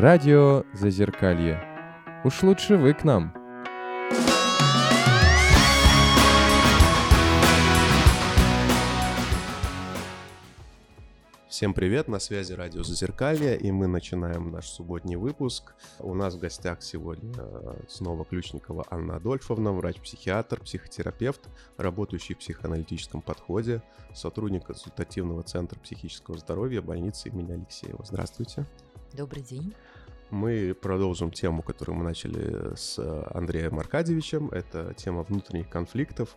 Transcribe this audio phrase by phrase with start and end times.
[0.00, 1.60] Радио Зазеркалье.
[2.24, 3.34] Уж лучше вы к нам.
[11.50, 15.74] Всем привет, на связи радио Зазеркалье, и мы начинаем наш субботний выпуск.
[15.98, 21.42] У нас в гостях сегодня э, снова Ключникова Анна Адольфовна, врач-психиатр, психотерапевт,
[21.76, 23.82] работающий в психоаналитическом подходе,
[24.14, 28.02] сотрудник консультативного центра психического здоровья больницы имени Алексеева.
[28.02, 28.64] Здравствуйте.
[29.12, 29.74] Добрый день.
[30.30, 32.96] Мы продолжим тему, которую мы начали с
[33.34, 34.50] Андреем Аркадьевичем.
[34.50, 36.36] Это тема внутренних конфликтов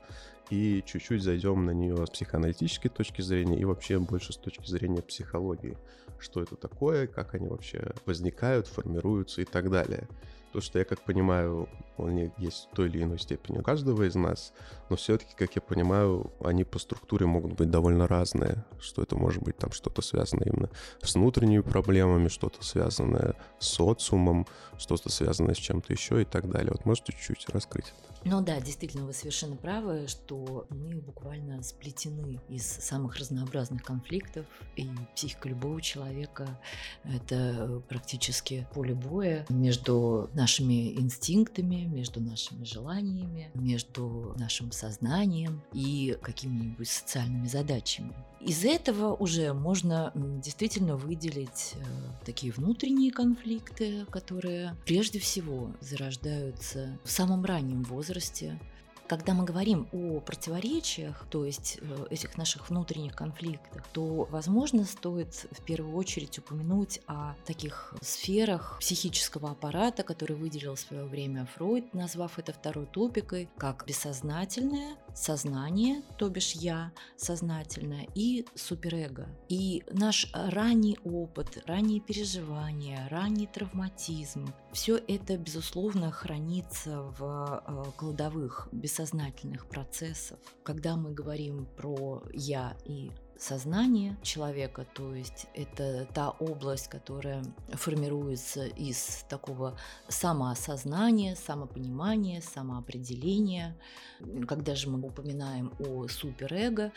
[0.50, 5.04] и чуть-чуть зайдем на нее с психоаналитической точки зрения и вообще больше с точки зрения
[5.04, 5.78] психологии.
[6.18, 10.08] Что это такое, как они вообще возникают, формируются и так далее.
[10.54, 11.68] То, что я как понимаю,
[11.98, 14.54] они есть в той или иной степени у каждого из нас,
[14.88, 19.42] но все-таки, как я понимаю, они по структуре могут быть довольно разные, что это может
[19.42, 20.70] быть там что-то связанное именно
[21.02, 24.46] с внутренними проблемами, что-то связанное с социумом,
[24.78, 26.72] что-то связанное с чем-то еще и так далее.
[26.72, 28.13] Вот можете чуть-чуть раскрыть это?
[28.26, 34.46] Ну да, действительно, вы совершенно правы, что мы буквально сплетены из самых разнообразных конфликтов,
[34.78, 36.60] и психика любого человека—
[37.04, 46.88] это практически поле боя между нашими инстинктами, между нашими желаниями, между нашим сознанием и какими-нибудь
[46.88, 48.14] социальными задачами.
[48.40, 51.80] Из этого уже можно действительно выделить э,
[52.26, 58.13] такие внутренние конфликты, которые прежде всего зарождаются в самом раннем возрасте,
[59.08, 65.46] когда мы говорим о противоречиях, то есть э, этих наших внутренних конфликтах, то, возможно, стоит
[65.52, 71.94] в первую очередь упомянуть о таких сферах психического аппарата, который выделил в свое время Фройд,
[71.94, 79.28] назвав это второй топикой, как бессознательное, сознание, то бишь я, сознательное, и суперэго.
[79.50, 88.70] И наш ранний опыт, ранние переживания, ранний травматизм, все это, безусловно, хранится в э, кладовых
[88.72, 90.40] бессознательных процессов.
[90.64, 93.12] Когда мы говорим про «я» и
[93.44, 97.44] сознание человека, то есть это та область, которая
[97.74, 99.78] формируется из такого
[100.08, 103.76] самоосознания, самопонимания, самоопределения.
[104.48, 106.94] Когда же мы упоминаем о суперэго,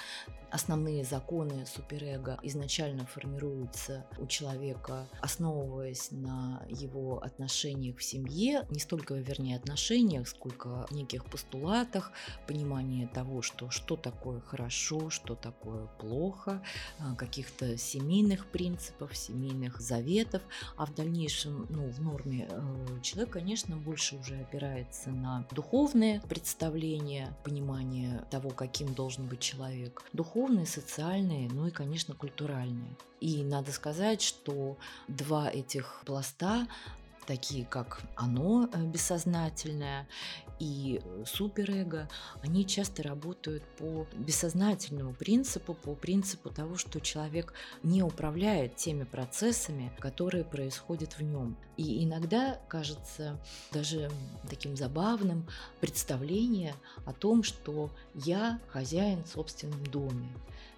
[0.51, 9.15] основные законы суперэго изначально формируются у человека, основываясь на его отношениях в семье, не столько,
[9.15, 12.12] вернее, отношениях, сколько неких постулатах,
[12.47, 16.63] понимание того, что что такое хорошо, что такое плохо, духа,
[16.99, 20.43] а, каких-то семейных принципов, семейных заветов,
[20.77, 27.37] а в дальнейшем, ну, в норме э, человек, конечно, больше уже опирается на духовные представления,
[27.45, 32.97] понимание того, каким должен быть человек, духовные, социальные, ну и, конечно, культуральные.
[33.21, 34.77] И надо сказать, что
[35.09, 36.67] два этих пласта
[37.26, 40.06] такие как оно э, бессознательное
[40.59, 42.09] и э, суперэго,
[42.42, 49.92] они часто работают по бессознательному принципу, по принципу того, что человек не управляет теми процессами,
[49.98, 51.56] которые происходят в нем.
[51.76, 53.38] И иногда кажется
[53.72, 54.10] даже
[54.48, 55.47] таким забавным
[55.81, 60.28] представление о том, что я хозяин в собственном доме.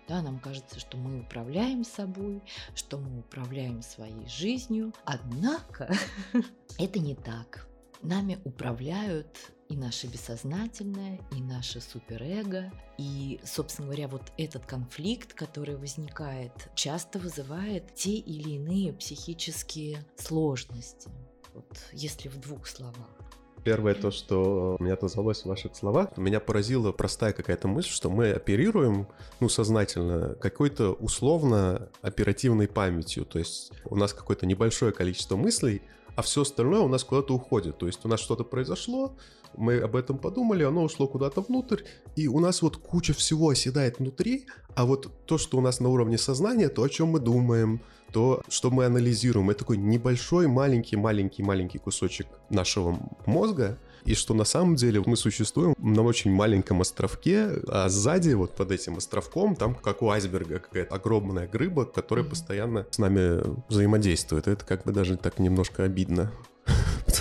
[0.08, 2.42] Да, нам кажется, что мы управляем собой,
[2.74, 4.94] что мы управляем своей жизнью.
[5.04, 5.94] Однако
[6.78, 7.68] это не так.
[8.00, 12.72] Нами управляют и наше бессознательное, и наше суперэго.
[12.96, 21.10] И, собственно говоря, вот этот конфликт, который возникает, часто вызывает те или иные психические сложности.
[21.52, 23.17] Вот если в двух словах.
[23.64, 28.30] Первое то, что меня отозвалось в ваших словах, меня поразила простая какая-то мысль, что мы
[28.30, 29.08] оперируем,
[29.40, 33.24] ну, сознательно, какой-то условно оперативной памятью.
[33.24, 35.82] То есть у нас какое-то небольшое количество мыслей,
[36.16, 37.78] а все остальное у нас куда-то уходит.
[37.78, 39.16] То есть у нас что-то произошло,
[39.56, 41.82] мы об этом подумали, оно ушло куда-то внутрь,
[42.16, 45.88] и у нас вот куча всего оседает внутри, а вот то, что у нас на
[45.88, 47.80] уровне сознания, то, о чем мы думаем,
[48.12, 54.34] то, что мы анализируем, это такой небольшой, маленький, маленький, маленький кусочек нашего мозга, и что
[54.34, 59.54] на самом деле мы существуем на очень маленьком островке, а сзади вот под этим островком
[59.54, 64.48] там как у айсберга какая-то огромная грыба, которая постоянно с нами взаимодействует.
[64.48, 66.32] Это как бы даже так немножко обидно.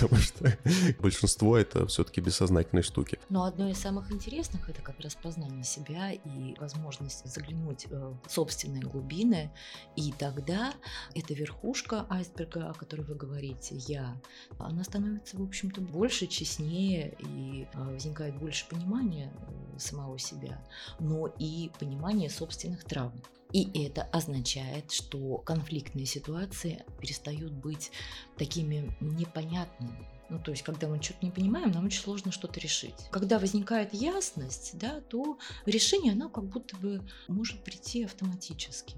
[0.00, 0.58] Потому что
[1.00, 3.18] большинство это все-таки бессознательные штуки.
[3.28, 8.30] Но одно из самых интересных это как раз познание себя и возможность заглянуть э, в
[8.30, 9.50] собственные глубины.
[9.96, 10.74] И тогда
[11.14, 14.16] эта верхушка айсберга, о которой вы говорите, я,
[14.58, 20.64] она становится, в общем-то, больше, честнее и э, возникает больше понимания э, самого себя,
[20.98, 23.20] но и понимания собственных травм.
[23.52, 27.90] И это означает, что конфликтные ситуации перестают быть
[28.36, 30.06] такими непонятными.
[30.28, 33.08] Ну, то есть, когда мы что-то не понимаем, нам очень сложно что-то решить.
[33.10, 38.94] Когда возникает ясность, да, то решение, оно как будто бы может прийти автоматически.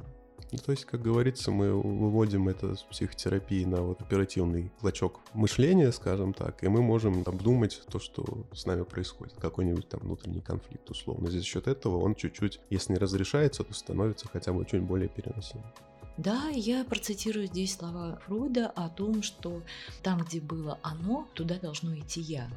[0.53, 5.93] Ну, то есть, как говорится, мы выводим это с психотерапии на вот оперативный клочок мышления,
[5.93, 10.91] скажем так, и мы можем обдумать то, что с нами происходит, какой-нибудь там внутренний конфликт
[10.91, 11.31] условно.
[11.31, 15.67] За счет этого он чуть-чуть, если не разрешается, то становится хотя бы чуть более переносимым.
[16.17, 19.63] Да, я процитирую здесь слова Фройда о том, что
[20.03, 22.51] там, где было оно, туда должно идти я.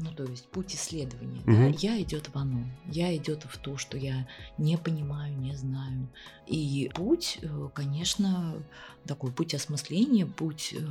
[0.00, 1.40] Ну, то есть путь исследования.
[1.40, 1.52] Угу.
[1.52, 1.78] Да?
[1.78, 2.64] Я идет в оно.
[2.86, 4.26] Я идет в то, что я
[4.58, 6.08] не понимаю, не знаю.
[6.46, 8.62] И путь, э, конечно,
[9.06, 10.86] такой путь осмысления, путь э,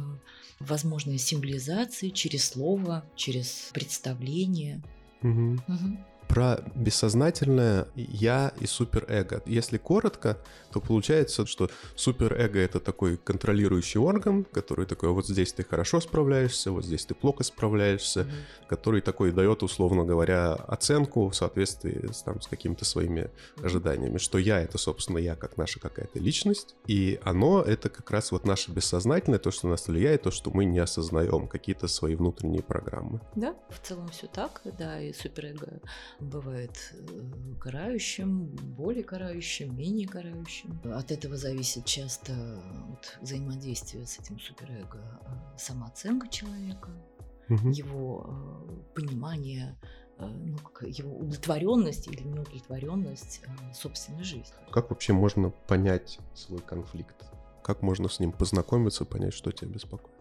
[0.59, 4.81] возможной символизации через слово, через представление.
[5.21, 5.59] Угу.
[5.67, 5.97] Угу
[6.29, 9.41] про бессознательное я и суперэго.
[9.47, 10.37] Если коротко,
[10.71, 16.71] то получается, что суперэго— это такой контролирующий орган, который такой, вот здесь ты хорошо справляешься,
[16.71, 18.67] вот здесь ты плохо справляешься, mm-hmm.
[18.67, 23.31] который такой дает, условно говоря, оценку в соответствии с, там, с какими-то своими
[23.63, 28.31] ожиданиями, что я— это, собственно, я как наша какая-то личность, и оно— это как раз
[28.31, 32.61] вот наше бессознательное, то, что нас влияет, то, что мы не осознаем, какие-то свои внутренние
[32.61, 33.19] программы.
[33.35, 35.81] Да, в целом все так, да, и суперэго
[36.19, 40.79] бывает э, карающим, более карающим, менее карающим.
[40.93, 42.33] От этого зависит часто
[42.87, 46.89] вот, взаимодействие с этим суперэго, э, самооценка человека,
[47.49, 47.69] угу.
[47.69, 49.77] его э, понимание
[50.21, 53.39] ну, как его удовлетворенность или неудовлетворенность
[53.73, 54.53] собственной жизни.
[54.69, 57.15] Как вообще можно понять свой конфликт?
[57.63, 60.13] Как можно с ним познакомиться, понять, что тебя беспокоит?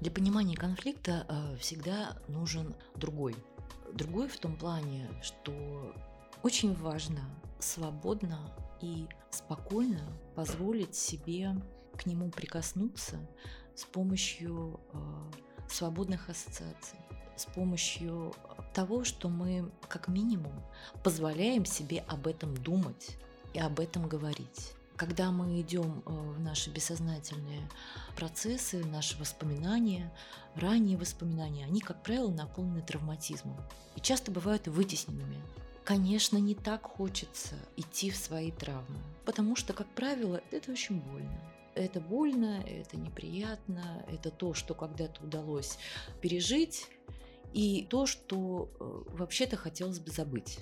[0.00, 1.26] Для понимания конфликта
[1.60, 3.36] всегда нужен другой
[3.92, 5.94] Другой в том плане, что
[6.42, 7.20] очень важно
[7.58, 8.38] свободно
[8.80, 10.00] и спокойно
[10.34, 11.54] позволить себе
[11.96, 13.18] к нему прикоснуться
[13.74, 14.98] с помощью э,
[15.68, 16.98] свободных ассоциаций,
[17.36, 18.34] с помощью
[18.74, 20.52] того, что мы как минимум
[21.02, 23.16] позволяем себе об этом думать
[23.52, 24.74] и об этом говорить.
[24.96, 27.68] Когда мы идем э, в наши бессознательные
[28.16, 30.12] процессы, наши воспоминания,
[30.54, 33.56] ранние воспоминания, они, как правило, наполнены травматизмом
[33.96, 35.42] и часто бывают вытесненными.
[35.82, 41.40] Конечно, не так хочется идти в свои травмы, потому что, как правило, это очень больно.
[41.74, 45.76] Это больно, это неприятно, это то, что когда-то удалось
[46.20, 46.88] пережить,
[47.52, 50.60] и то, что э, вообще-то хотелось бы забыть.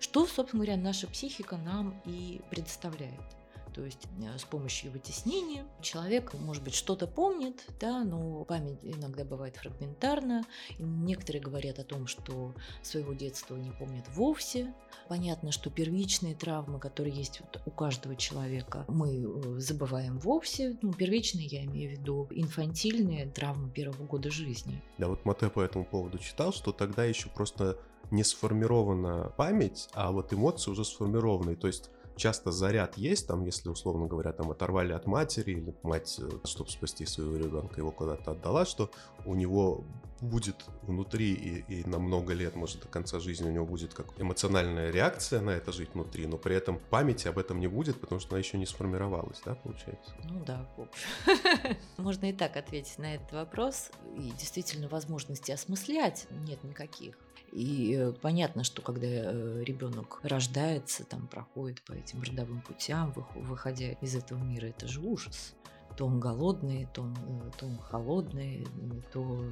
[0.00, 3.43] Что, собственно говоря, наша психика нам и предоставляет.
[3.74, 9.24] То есть э, с помощью вытеснения человек, может быть, что-то помнит, да, но память иногда
[9.24, 10.44] бывает фрагментарна.
[10.78, 14.72] Некоторые говорят о том, что своего детства не помнят вовсе.
[15.08, 20.78] Понятно, что первичные травмы, которые есть у каждого человека, мы э, забываем вовсе.
[20.80, 24.80] Ну, первичные я имею в виду инфантильные травмы первого года жизни.
[24.98, 27.76] Да, вот Мате по этому поводу читал, что тогда еще просто
[28.10, 31.56] не сформирована память, а вот эмоции уже сформированы.
[31.56, 36.18] То есть часто заряд есть, там, если, условно говоря, там оторвали от матери, или мать,
[36.18, 38.90] э, чтобы спасти своего ребенка, его куда-то отдала, что
[39.24, 39.84] у него
[40.20, 44.06] будет внутри и, и на много лет, может, до конца жизни у него будет как
[44.18, 48.20] эмоциональная реакция на это жить внутри, но при этом памяти об этом не будет, потому
[48.20, 50.14] что она еще не сформировалась, да, получается?
[50.24, 51.76] Ну да, в общем.
[51.98, 53.90] Можно и так ответить на этот вопрос.
[54.16, 57.16] И действительно возможности осмыслять нет никаких.
[57.54, 63.92] И э, понятно, что когда э, ребенок рождается, там проходит по этим родовым путям, выходя
[63.92, 65.54] из этого мира, это же ужас
[65.96, 68.66] то он голодный, то он, э, то он холодный,
[69.12, 69.44] то,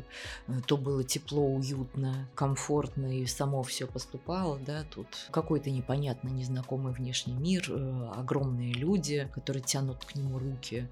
[0.49, 6.93] э, то было тепло, уютно, комфортно, и само все поступало, да, тут какой-то непонятно незнакомый
[6.93, 10.89] внешний мир, э, огромные люди, которые тянут к нему руки,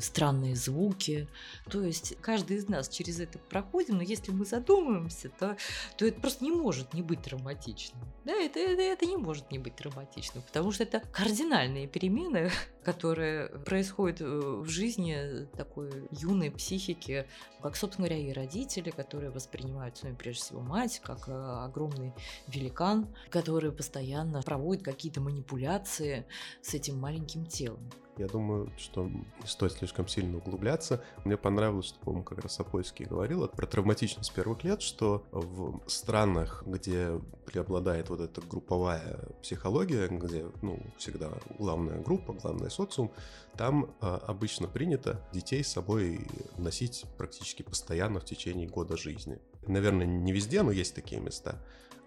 [0.00, 1.28] странные звуки,
[1.68, 5.56] то есть каждый из нас через это проходим, но если мы задумаемся, то,
[5.96, 9.58] то это просто не может не быть травматичным, да, это, это, это не может не
[9.58, 12.50] быть травматичным, потому что это кардинальные перемены,
[12.84, 14.20] которые происходят
[14.60, 17.26] в жизни такой юной психики,
[17.62, 22.12] как, собственно говоря, и родители, которые воспринимают свою, прежде всего, мать как э, огромный
[22.46, 26.26] великан, который постоянно проводит какие-то манипуляции
[26.62, 27.90] с этим маленьким телом.
[28.20, 31.02] Я думаю, что не стоит слишком сильно углубляться.
[31.24, 36.62] Мне понравилось, что, по-моему, как раз Сапольский говорил про травматичность первых лет, что в странах,
[36.66, 43.10] где преобладает вот эта групповая психология, где, ну, всегда главная группа, главный социум,
[43.56, 46.26] там э, обычно принято детей с собой
[46.58, 49.38] носить практически постоянно в течение года жизни.
[49.66, 51.58] Наверное, не везде, но есть такие места.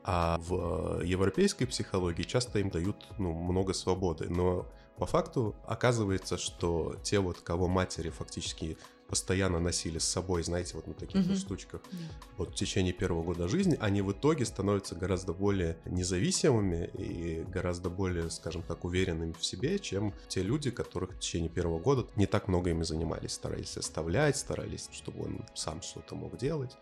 [0.04, 4.30] А в европейской психологии часто им дают ну, много свободы.
[4.30, 10.74] Но По факту оказывается, что те вот, кого матери фактически постоянно носили с собой, знаете,
[10.76, 11.98] вот на таких вот штучках, Да.
[12.38, 17.90] вот в течение первого года жизни, они в итоге становятся гораздо более независимыми и гораздо
[17.90, 22.26] более, скажем так, уверенными в себе, чем те люди, которых в течение первого года не
[22.26, 26.76] так много ими занимались, старались оставлять, старались, чтобы он сам что-то мог делать.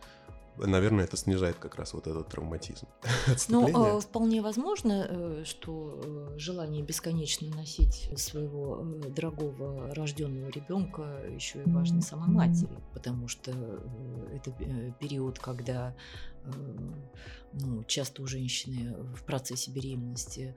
[0.66, 2.88] Наверное, это снижает как раз вот этот травматизм.
[3.50, 11.64] Ну, э, вполне возможно, э, что э, желание бесконечно носить своего дорогого рожденного ребенка еще
[11.64, 13.52] и важно самой матери, потому что
[14.34, 14.52] это
[15.00, 15.96] период, когда
[17.54, 20.56] ну, часто у женщины в процессе беременности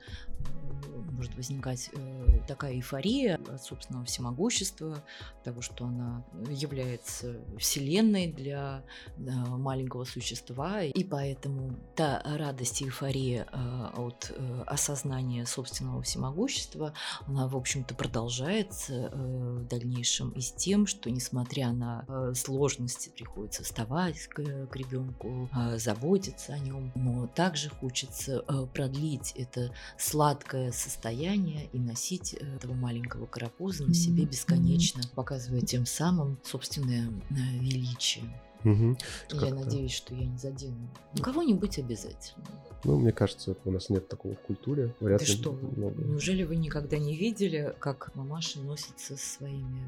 [1.11, 5.03] может возникать э, такая эйфория от собственного всемогущества,
[5.43, 8.85] того, что она является вселенной для
[9.17, 16.95] э, маленького существа, и поэтому та радость и эйфория э, от э, осознания собственного всемогущества,
[17.27, 24.27] она, в общем-то, продолжается в дальнейшем и с тем, что, несмотря на сложности, приходится вставать
[24.27, 24.41] к,
[24.75, 32.35] ребенку, э, заботиться о нем, но также хочется э, продлить это сладкое состояние и носить
[32.35, 38.25] э, этого маленького карапуза на себе бесконечно, показывая тем самым собственное э, величие.
[38.64, 38.97] Мгм.
[39.31, 40.88] Я надеюсь, что я не задену.
[41.23, 42.45] Кого-нибудь обязательно.
[42.85, 44.95] Ну, мне кажется, у нас нет такого в культуре.
[45.00, 46.03] Вряд Да ли что много.
[46.03, 49.83] неужели вы никогда не видели, как мамаши носятся со своими,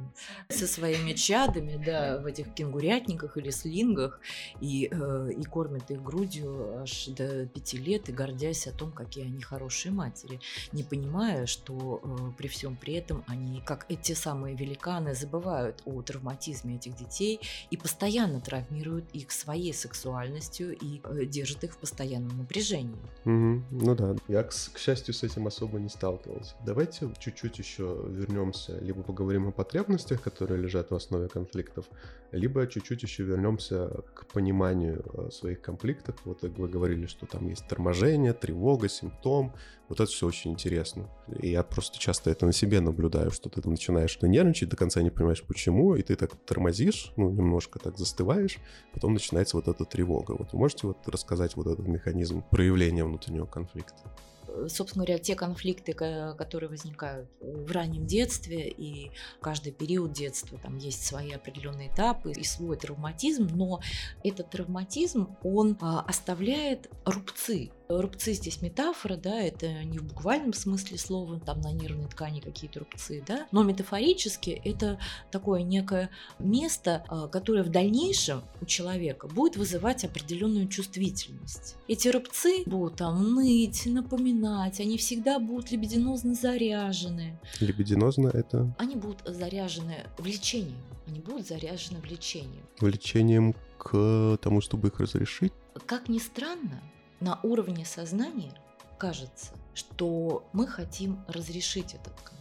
[0.48, 4.20] со своими чадами, да, в этих кенгурятниках или слингах,
[4.60, 9.26] и, э, и кормят их грудью аж до пяти лет, и гордясь о том, какие
[9.26, 10.40] они хорошие матери,
[10.72, 16.00] не понимая, что э, при всем при этом они, как эти самые великаны, забывают о
[16.00, 22.38] травматизме этих детей и постоянно травмируют их своей сексуальностью и э, держат их в постоянном
[22.38, 22.85] напряжении.
[23.24, 23.64] Мгм.
[23.70, 26.54] Ну да, я, к, к счастью, с этим особо не сталкивался.
[26.64, 31.86] Давайте чуть-чуть еще вернемся, либо поговорим о потребностях, которые лежат в основе конфликтов,
[32.32, 36.16] либо чуть-чуть еще вернемся к пониманию э, своих конфликтов.
[36.24, 39.54] Вот вы говорили, что там есть торможение, тревога, симптом.
[39.88, 41.08] Вот это все очень интересно.
[41.40, 45.02] И я просто часто это на себе наблюдаю, что ты там начинаешь нервничать, до конца
[45.02, 48.58] не понимаешь почему, и ты так тормозишь, ну, немножко так застываешь,
[48.92, 50.32] потом начинается вот эта тревога.
[50.32, 54.10] Вот вы можете вот рассказать вот этот механизм проявления внутреннего конфликта?
[54.56, 59.10] Э, собственно говоря, те конфликты, которые возникают в раннем детстве, и
[59.40, 63.80] каждый период детства, там есть свои определенные этапы и свой травматизм, но
[64.24, 67.70] этот травматизм, он а, оставляет рубцы.
[67.88, 72.80] Рубцы здесь метафора, да, это не в буквальном смысле слова, там на нервной ткани какие-то
[72.80, 74.98] рубцы, да, но метафорически это
[75.30, 81.76] такое некое место, а, которое в дальнейшем у человека будет вызывать определенную чувствительность.
[81.86, 89.22] Эти рубцы будут там ныть, напоминать, они всегда будут лебединозно заряжены, Лебединозно— это они будут
[89.26, 92.64] заряжены влечением, они будут заряжены влечением.
[92.80, 95.52] влечением к тому, чтобы их разрешить.
[95.86, 96.82] Как ни странно,
[97.20, 98.52] на уровне сознания
[98.98, 102.36] кажется, что мы хотим разрешить этот конфликт.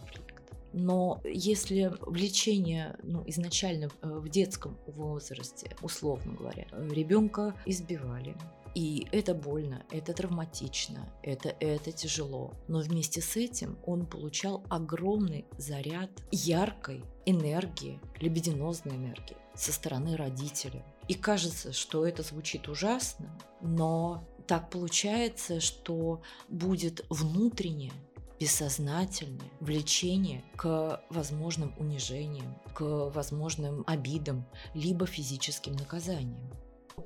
[0.72, 8.36] Но если влечение ну, изначально э, в детском возрасте, условно говоря, ребенка избивали,
[8.76, 12.52] и это больно, это травматично, это, это тяжело.
[12.68, 20.84] Но вместе с этим он получал огромный заряд яркой энергии, лебединозной энергии со стороны родителя.
[21.08, 27.92] И кажется, что это звучит ужасно, но так получается, что будет внутреннее
[28.38, 36.50] бессознательное влечение к возможным унижениям, к возможным обидам, либо физическим наказаниям.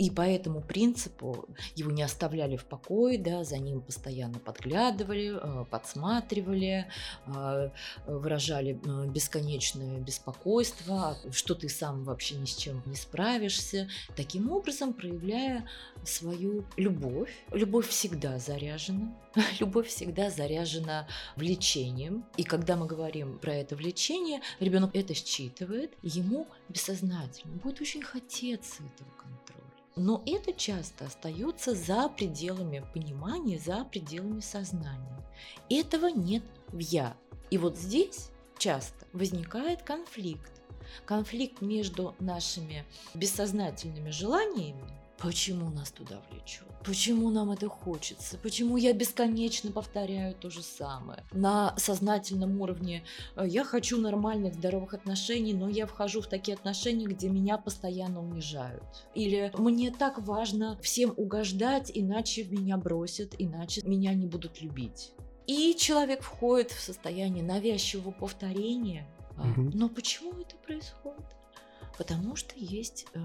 [0.00, 5.64] И по этому принципу его не оставляли в покое, да, за ним постоянно подглядывали, э,
[5.66, 6.86] подсматривали,
[7.26, 7.70] э,
[8.06, 14.94] выражали э, бесконечное беспокойство, что ты сам вообще ни с чем не справишься, таким образом
[14.94, 15.68] проявляя
[16.02, 17.34] свою любовь.
[17.52, 19.14] Любовь всегда заряжена,
[19.60, 22.24] любовь всегда заряжена влечением.
[22.38, 28.82] И когда мы говорим про это влечение, ребенок это считывает, ему бессознательно будет очень хотеться
[28.82, 29.39] этого контроля.
[30.02, 35.22] Но это часто остается за пределами понимания, за пределами сознания.
[35.68, 37.14] Этого нет в я.
[37.50, 40.62] И вот здесь часто возникает конфликт.
[41.04, 46.66] Конфликт между нашими бессознательными желаниями Почему нас туда влечет?
[46.82, 48.38] Почему нам это хочется?
[48.38, 51.24] Почему я бесконечно повторяю то же самое?
[51.32, 53.04] На сознательном уровне
[53.36, 58.22] э, я хочу нормальных, здоровых отношений, но я вхожу в такие отношения, где меня постоянно
[58.22, 58.82] унижают.
[59.14, 65.12] Или мне так важно всем угождать, иначе меня бросят, иначе меня не будут любить.
[65.46, 69.06] И человек входит в состояние навязчивого повторения.
[69.36, 69.70] Мгм.
[69.74, 71.26] Но почему это происходит?
[71.98, 73.20] Потому что есть э,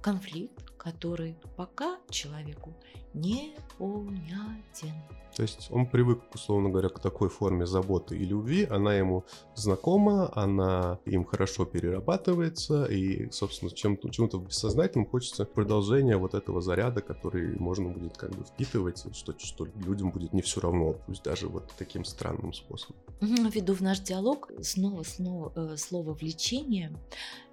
[0.00, 2.72] конфликт, который пока человеку
[3.16, 4.92] непонятен.
[5.36, 10.30] То есть он привык, условно говоря, к такой форме заботы и любви, она ему знакома,
[10.34, 17.58] она им хорошо перерабатывается, и, собственно, чем-то, чему-то бессознательным хочется продолжения вот этого заряда, который
[17.58, 21.70] можно будет как бы впитывать, что, что людям будет не все равно, пусть даже вот
[21.76, 22.96] таким странным способом.
[23.20, 26.96] Мгм, Введу в наш диалог снова, снова э, слово влечение.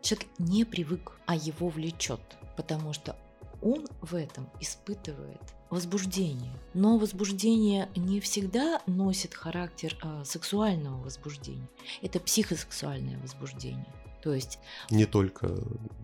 [0.02, 2.22] Человек не привык, а его влечет,
[2.56, 3.18] потому что
[3.64, 6.54] он в этом испытывает возбуждение.
[6.74, 11.68] Но возбуждение не всегда носит характер э, сексуального возбуждения.
[12.02, 13.88] Это психосексуальное возбуждение.
[14.22, 15.50] То есть, Не только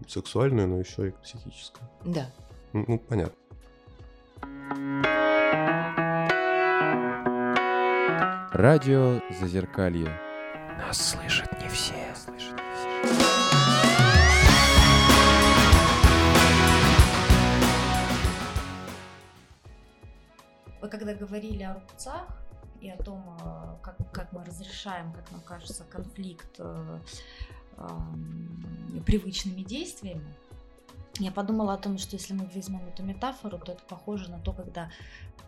[0.08, 1.88] сексуальную, но еще и психическую.
[2.04, 2.32] да,
[2.74, 3.36] Ну, понятно.
[8.52, 10.20] Радио Зазеркалье.
[10.80, 11.94] Нас слышат не все.
[20.82, 22.28] Вы когда говорили о рубцах
[22.82, 27.00] и о том, э, как, как мы разрешаем, как нам кажется, конфликт э,
[27.78, 30.34] эм, привычными действиями,
[31.20, 34.54] я подумала о том, что если мы возьмем эту метафору, то это похоже на то,
[34.54, 34.90] когда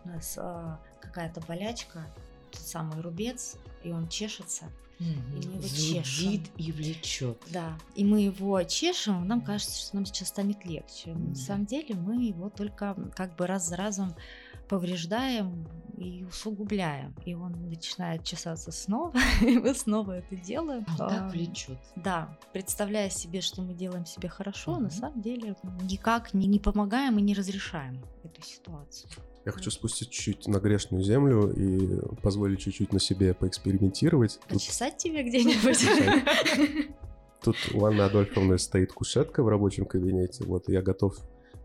[0.04, 2.06] у нас э, какая-то болячка,
[2.50, 4.66] тот самый рубец, и он чешется,
[4.98, 5.40] Мгм.
[5.40, 6.42] И мы его зудит чешем.
[6.56, 7.42] и влечет.
[7.50, 11.12] да, и мы его чешем, нам кажется, что нам сейчас станет легче.
[11.12, 11.18] Да.
[11.30, 14.14] На самом деле мы его только как бы раз за разом
[14.72, 17.14] повреждаем и усугубляем.
[17.26, 19.12] И он начинает чесаться снова,
[19.42, 20.86] и мы снова это делаем.
[20.98, 21.76] Он А, так влечет.
[21.94, 27.18] Да, представляя себе, что мы делаем себе хорошо, на самом деле никак не, не помогаем
[27.18, 29.10] и не разрешаем эту ситуацию.
[29.44, 34.40] Я хочу спустить чуть-чуть на грешную землю и позволить чуть-чуть на себе поэкспериментировать.
[34.48, 36.88] Тут Почесать тебе где-нибудь?
[37.42, 40.44] Тут у Анны Адольфовны стоит кушетка в рабочем кабинете.
[40.44, 41.18] Вот я готов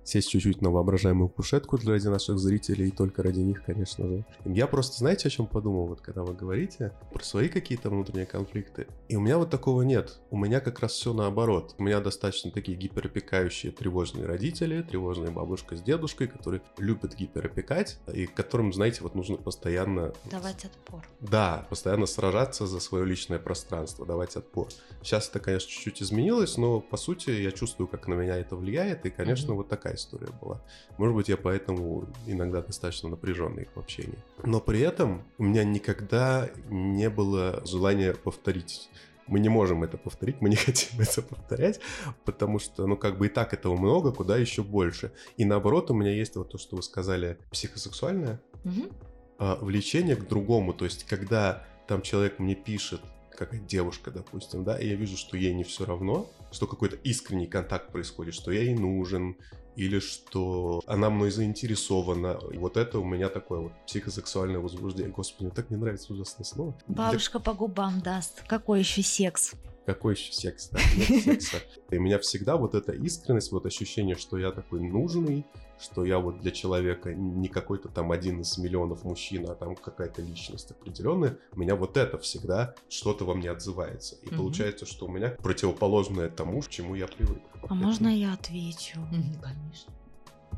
[0.08, 4.24] сесть чуть-чуть на воображаемую кушетку ради наших зрителей, и только ради них, конечно же.
[4.46, 8.88] Я просто, знаете, о чем подумал, вот когда вы говорите про свои какие-то внутренние конфликты?
[9.10, 10.18] И у меня вот такого нет.
[10.32, 11.76] У меня как раз все наоборот.
[11.78, 18.28] У меня достаточно такие гиперопекающие тревожные родители, тревожная бабушка с дедушкой, которые любят гиперопекать, и
[18.28, 21.04] которым, знаете, вот нужно постоянно Давать отпор.
[21.20, 24.70] да, постоянно сражаться за свое личное пространство, давать отпор.
[25.02, 29.06] Сейчас это, конечно, чуть-чуть изменилось, но по сути я чувствую, как на меня это влияет,
[29.06, 29.58] и, конечно, Мгм.
[29.58, 30.62] вот такая история была.
[30.98, 34.18] Может быть, я поэтому иногда достаточно напряженный в общении.
[34.44, 38.90] Но при этом у меня никогда не было желания повторить.
[39.28, 41.82] Мы не можем это повторить, мы не хотим это повторять,
[42.24, 45.12] потому что, ну, как бы и так этого много, куда еще больше.
[45.36, 48.90] И наоборот, у меня есть вот то, что вы сказали, психосексуальное, Мгм.
[49.38, 50.74] а, влечение к другому.
[50.74, 53.02] То есть, когда там человек мне пишет,
[53.38, 57.48] какая девушка, допустим, да, и я вижу, что ей не все равно, что какой-то искренний
[57.48, 59.36] контакт происходит, что я ей нужен,
[59.78, 62.40] или что она мной заинтересована.
[62.52, 65.14] И вот это у меня такое вот психосексуальное возбуждение.
[65.14, 66.76] Господи, мне так не нравится ужасное слово.
[66.88, 68.44] Бабушка по губам даст.
[68.48, 69.54] Какой еще секс?
[69.86, 70.80] Какой еще секс, да?
[70.98, 71.58] Нет секса.
[71.92, 75.46] И у меня всегда вот эта искренность, вот ощущение, что я такой нужный,
[75.80, 80.22] что я вот для человека не какой-то там один из миллионов мужчин, а там какая-то
[80.24, 84.16] личность определенная, у меня вот это всегда что-то во мне отзывается.
[84.24, 84.38] И Мгм.
[84.38, 87.42] получается, что у меня противоположное тому, к чему я привык.
[87.70, 89.00] А можно я отвечу?
[89.42, 89.94] Конечно.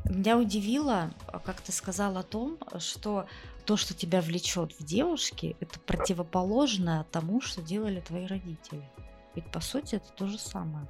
[0.08, 3.26] Меня удивило, а, как ты сказал о том, что
[3.64, 8.88] то, что тебя влечет в девушке, это противоположно тому, что делали твои родители.
[9.34, 10.86] Ведь по сути это то же самое.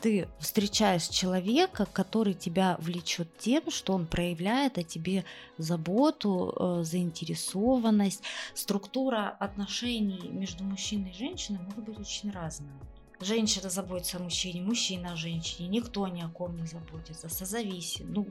[0.00, 5.24] Ты встречаешь человека, который тебя влечет тем, что он проявляет о тебе
[5.56, 8.22] заботу, э, заинтересованность.
[8.54, 12.78] Структура отношений между мужчиной и женщиной может быть очень разная.
[13.20, 18.12] Женщина заботится о мужчине, мужчина о женщине, никто ни о ком не заботится, созависим.
[18.12, 18.26] Ну,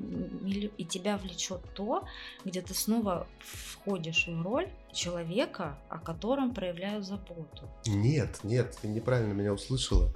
[0.46, 2.06] и тебя влечет то,
[2.46, 7.70] где ты снова входишь в роль человека, о котором проявляю заботу.
[7.86, 10.10] Нет, нет, ты неправильно меня услышала.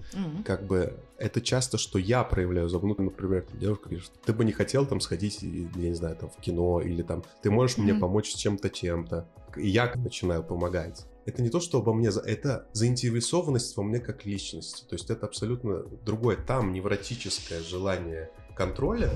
[0.46, 4.86] Как бы это часто, что я проявляю заботу, например, девушка говорит, ты бы не хотел
[4.86, 8.02] там сходить, я не знаю, там в кино, или там ты можешь мне Мгм.
[8.02, 9.28] помочь с чем-то, чем-то.
[9.58, 11.06] И я начинаю помогать.
[11.26, 14.84] Это не то, что обо мне, это заинтересованность во мне как личности.
[14.86, 16.36] То есть это абсолютно другое.
[16.36, 19.12] Там невротическое желание контроля,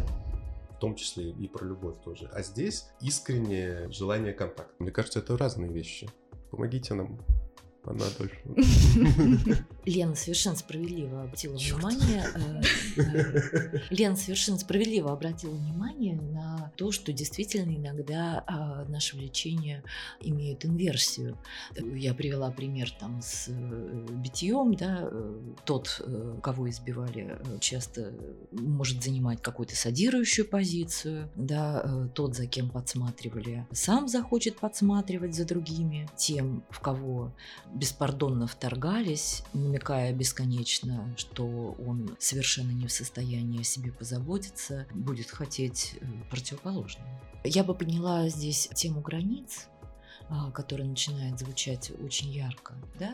[0.70, 2.30] в том числе и про любовь тоже.
[2.34, 4.74] А здесь искреннее желание контакта.
[4.80, 6.10] Мне кажется, это разные вещи.
[6.52, 7.20] Помогите нам,
[7.88, 9.65] Анна Адольфовна.
[9.86, 11.84] Лена совершенно справедливо обратила Чёрт.
[11.84, 12.26] внимание.
[12.36, 12.62] э,
[13.02, 19.84] э, Лена совершенно справедливо обратила внимание на то, что действительно иногда а, наши влечения
[20.21, 21.38] имеют инверсию.
[21.76, 28.13] Я привела пример там с э, битьем, да, э, тот, э, кого избивали, часто
[28.52, 36.10] может занимать какую-то садирующую позицию, да, тот, за кем подсматривали, сам захочет подсматривать за другими,
[36.17, 37.34] тем, в кого
[37.75, 45.95] беспардонно вторгались, намекая бесконечно, что он совершенно не в состоянии о себе позаботиться, будет хотеть
[45.99, 47.21] э, противоположного.
[47.43, 49.67] Я бы подняла здесь тему границ,
[50.27, 53.13] а, которая начинает звучать очень ярко, да,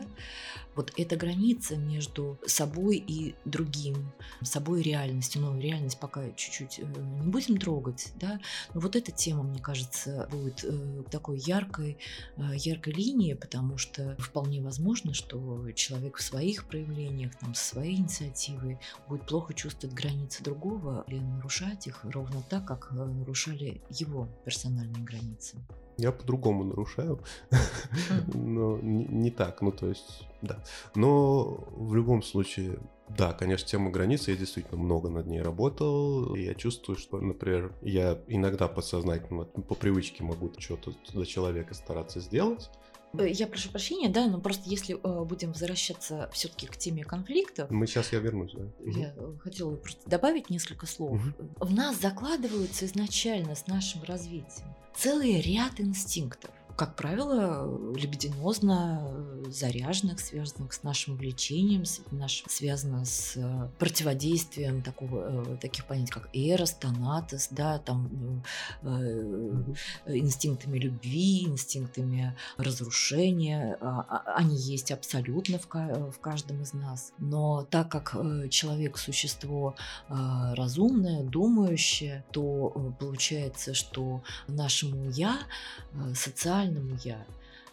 [0.74, 6.84] вот эта граница между собой и другим, собой и реальностью, ну, реальность пока чуть-чуть э,
[7.20, 8.40] не будем трогать, да,
[8.72, 11.98] но вот эта тема, мне кажется, будет э, такой яркой,
[12.36, 17.96] э, яркой линией, потому что вполне возможно, что человек в своих проявлениях, там, со своей
[17.96, 25.04] инициативой будет плохо чувствовать границы другого или нарушать их ровно так, как нарушали его персональные
[25.04, 25.58] границы.
[25.98, 27.20] Я по-другому нарушаю,
[28.34, 30.62] но не, не так, ну то есть, да.
[30.94, 32.78] Но в любом случае,
[33.08, 37.74] да, конечно, тема границы, я действительно много над ней работал, и я чувствую, что, например,
[37.82, 42.70] я иногда подсознательно, по привычке могу что-то за человека стараться сделать,
[43.18, 47.70] я прошу прощения, да, но просто если э, будем возвращаться все-таки к теме конфликтов.
[47.70, 48.64] Мы сейчас я вернусь, да.
[48.84, 49.38] Я угу.
[49.38, 51.20] хотела просто добавить несколько слов.
[51.20, 51.66] Угу.
[51.66, 56.50] В нас закладываются изначально с нашим развитием целый ряд инстинктов
[56.82, 59.08] как правило, лебединозно
[59.48, 66.28] заряженных, связанных с нашим влечением, нашим, связано с э, противодействием такого, э, таких понятий, как
[66.32, 68.42] эрос, тонатос, да, там,
[68.82, 69.62] э,
[70.06, 73.78] инстинктами любви, инстинктами разрушения.
[73.80, 77.12] А, а, они есть абсолютно в, в каждом из нас.
[77.18, 78.16] Но так как
[78.50, 79.76] человек– существо
[80.08, 85.38] разумное, думающее, то получается, что нашему «я»
[86.14, 87.26] социально социальному я.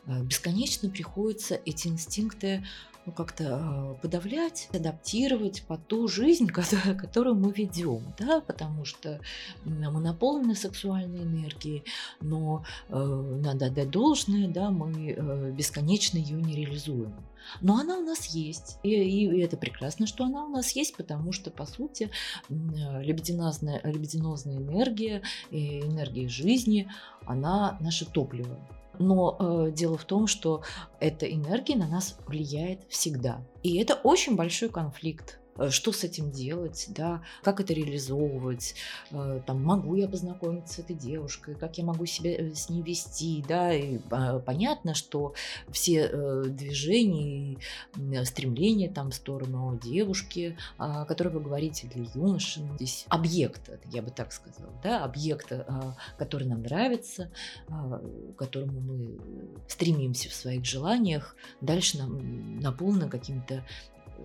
[0.07, 2.63] Э, бесконечно приходится эти инстинкты
[3.05, 6.47] ну, как-то э, подавлять, адаптировать под ту жизнь,
[6.97, 9.19] которую, мы ведем, да, потому что
[9.63, 11.83] мы наполнены сексуальной энергией,
[12.21, 17.15] но э, надо отдать должное, да, мы э, бесконечно ее не реализуем.
[17.61, 18.77] Но она у нас есть.
[18.83, 22.11] И, и это прекрасно, что она у нас есть, потому что, по сути,
[22.49, 26.91] лебединозная, лебединозная энергия, энергия жизни,
[27.25, 28.59] она наше топливо.
[28.99, 30.61] Но э, дело в том, что
[30.99, 33.41] эта энергия на нас влияет всегда.
[33.63, 38.75] И это очень большой конфликт что с этим делать, да, как это реализовывать,
[39.11, 42.81] э, там, могу я познакомиться с этой девушкой, как я могу себя э, с ней
[42.81, 45.33] вести, да, и а, понятно, что
[45.71, 46.09] все
[46.45, 47.53] движения
[47.97, 53.79] и стремления там в сторону девушки, о которой вы говорите для юноши, ну, здесь объекта,
[53.85, 57.31] я бы так сказала, да, объекта, а, который нам нравится,
[57.69, 58.01] а,
[58.35, 59.19] к которому мы
[59.67, 63.65] стремимся в своих желаниях, дальше нам наполнено какими-то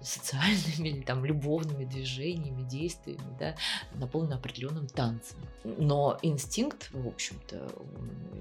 [0.02, 3.56] социальными или там любовными движениями, действиями, да,
[3.94, 5.38] наполнена определенным танцем.
[5.64, 7.68] Но инстинкт, в общем-то,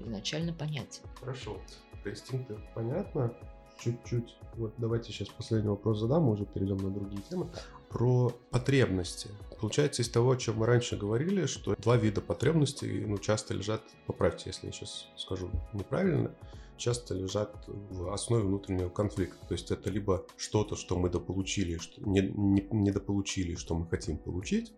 [0.06, 1.02] изначально понятен.
[1.20, 1.60] Хорошо.
[2.02, 3.32] Про инстинкты понятно.
[3.78, 4.36] Чуть-чуть.
[4.54, 7.48] Вот давайте сейчас последний вопрос задам, мы уже перейдем на другие темы.
[7.88, 9.30] Про потребности.
[9.60, 13.82] Получается, из того, о чем мы раньше говорили, что два вида потребностей ну, часто лежат,
[14.06, 16.30] поправьте, если я сейчас скажу неправильно,
[16.76, 19.46] часто лежат в основе внутреннего конфликта.
[19.46, 24.18] То есть это либо что-то, что мы дополучили, что не, не, недополучили, что мы хотим
[24.18, 24.72] получить.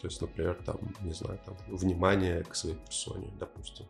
[0.00, 3.86] То есть, например, там, не знаю, там, внимание к своей персоне, допустим,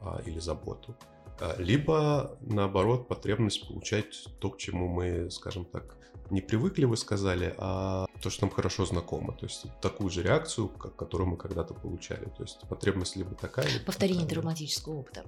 [0.00, 0.94] а, или заботу.
[1.40, 5.96] А, либо, наоборот, потребность получать то, к чему мы, скажем так,
[6.30, 9.32] не привыкли, вы сказали, а то, что нам хорошо знакомо.
[9.32, 12.24] То есть такую же реакцию, как, которую мы когда-то получали.
[12.36, 14.34] То есть потребность либо такая, либо Повторение такая.
[14.34, 15.24] травматического опыта.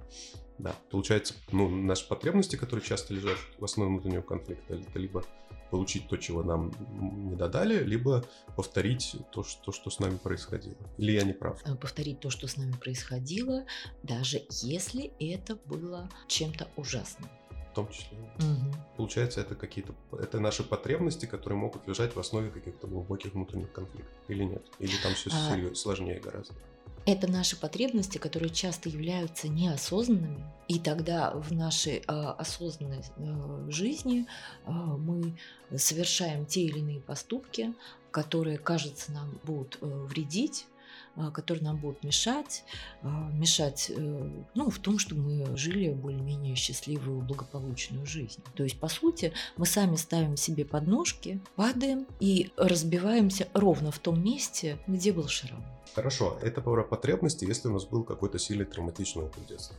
[0.58, 5.24] Да, получается, ну, наши потребности, которые часто лежат в основе внутреннего конфликта, это либо
[5.70, 6.72] получить то, чего нам
[7.28, 8.24] не додали, либо
[8.56, 10.76] повторить то, что, что с нами происходило.
[10.96, 11.60] Или я не прав?
[11.64, 13.64] Э, повторить то, что с нами происходило,
[14.02, 17.30] даже если это было чем-то ужасным.
[17.70, 18.18] В том числе.
[18.38, 18.74] Угу.
[18.96, 24.16] Получается, это какие-то это наши потребности, которые могут лежать в основе каких-то глубоких внутренних конфликтов.
[24.26, 24.64] Или нет?
[24.78, 25.74] Или там все а...
[25.74, 26.54] сложнее гораздо?
[27.10, 30.44] Это наши потребности, которые часто являются неосознанными.
[30.68, 34.26] И тогда в нашей э, осознанной э, жизни
[34.66, 35.34] э, мы
[35.74, 37.72] совершаем те или иные поступки,
[38.10, 40.66] которые, кажется, нам будут э, вредить,
[41.32, 42.64] которые нам будут мешать,
[43.02, 48.42] а, мешать э, ну, в том, чтобы мы жили более-менее счастливую, благополучную жизнь.
[48.54, 54.22] То есть, по сути, мы сами ставим себе подножки, падаем и разбиваемся ровно в том
[54.22, 55.64] месте, где был шрам.
[55.94, 59.74] Хорошо, это про потребности, если у нас был какой-то сильный травматичный опыт детства.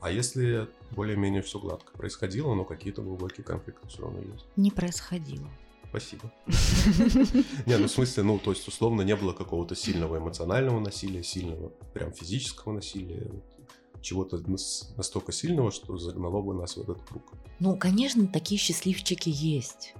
[0.00, 4.44] А если более-менее все гладко происходило, но какие-то глубокие конфликты все равно есть?
[4.56, 5.48] Не происходило.
[5.92, 6.32] Спасибо.
[7.66, 11.68] Не, ну в смысле, ну, то есть, условно, не было какого-то сильного эмоционального насилия, сильного
[11.92, 13.30] прям физического насилия,
[14.00, 14.42] чего-то
[14.96, 17.34] настолько сильного, что загнало бы нас в этот круг.
[17.60, 19.94] Ну, конечно, такие счастливчики есть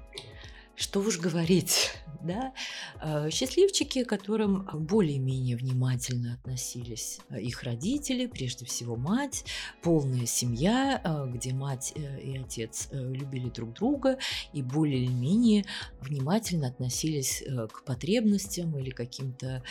[0.83, 1.93] что уж говорить,
[2.25, 2.53] да,
[3.01, 9.45] а, счастливчики, которым более-менее внимательно относились а, их родители, прежде всего мать,
[9.83, 14.19] полная семья, где мать э, и отец э, любили друг друга
[14.53, 15.65] и более-менее
[16.01, 19.63] внимательно относились э, к потребностям или каким-то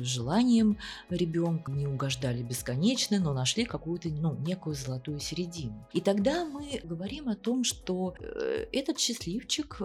[0.00, 0.78] желаниям
[1.10, 5.86] ребенка, не угождали бесконечно, но нашли какую-то, ну, некую золотую середину.
[5.92, 8.14] И тогда мы говорим о том, что
[8.72, 9.80] этот счастливчик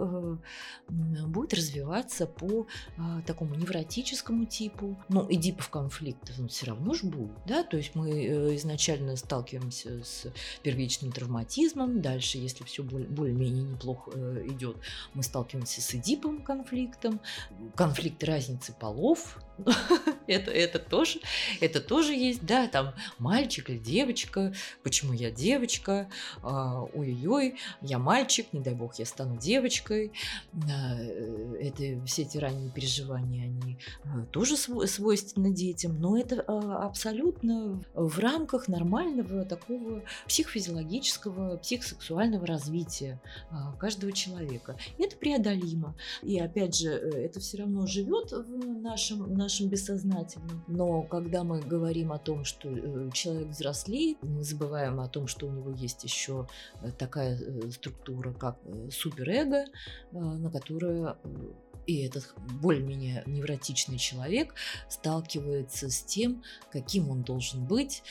[0.88, 4.96] будет развиваться по а, такому невротическому типу.
[5.08, 10.04] Ну, эдипов конфликтов ну, все равно же будут, да, то есть мы э, изначально сталкиваемся
[10.04, 10.26] с
[10.62, 14.76] первичным травматизмом, дальше, если все более-менее неплохо э, идет,
[15.14, 17.20] мы сталкиваемся с эдипом конфликтом,
[17.74, 19.38] конфликт разницы полов,
[20.26, 21.20] это, это, тоже,
[21.60, 26.08] это тоже есть, да, там мальчик или девочка, почему я девочка,
[26.42, 30.12] а, ой-ой-ой, я мальчик, не дай бог я стану девочкой,
[30.52, 30.96] а,
[31.60, 38.68] это, все эти ранние переживания, они а, тоже свойственны детям, но это абсолютно в рамках
[38.68, 43.20] нормального такого психофизиологического, психосексуального развития
[43.78, 44.76] каждого человека.
[44.98, 45.94] Это преодолимо.
[46.22, 50.64] И опять же, э, это все равно живет в нашем, нашем бессознательном.
[50.66, 55.46] Но когда мы говорим о том, что э, человек взрослеет, мы забываем о том, что
[55.46, 56.46] у него есть еще
[56.82, 58.56] э, такая э, структура, как
[58.90, 59.64] суперэго,
[60.12, 61.16] на которую
[61.86, 64.54] и этот более-менее невротичный человек
[64.88, 66.42] сталкивается с тем,
[66.72, 68.02] каким он должен быть.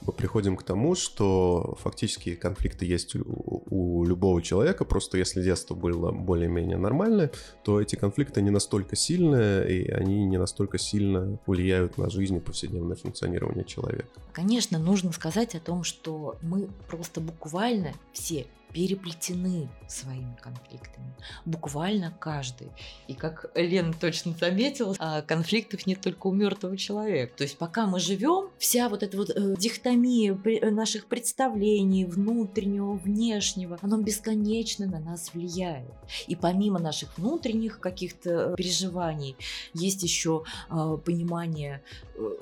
[0.00, 5.74] Мы приходим к тому, что фактически конфликты есть у, у любого человека, просто если детство
[5.74, 7.30] было более-менее нормальное,
[7.64, 12.40] то эти конфликты не настолько сильные, и они не настолько сильно влияют на жизнь и
[12.40, 14.08] повседневное функционирование человека.
[14.32, 21.14] Конечно, нужно сказать о том, что мы просто буквально все переплетены своими конфликтами.
[21.44, 22.68] Буквально каждый.
[23.06, 27.34] И как Лена точно заметила, а, конфликтов нет только у мертвого человека.
[27.36, 32.92] То есть пока мы живем, вся вот эта вот э, дихотомия э, наших представлений внутреннего,
[32.92, 35.90] внешнего, оно бесконечно на нас влияет.
[36.26, 39.36] И помимо наших внутренних каких-то э, переживаний,
[39.72, 41.82] есть еще э, понимание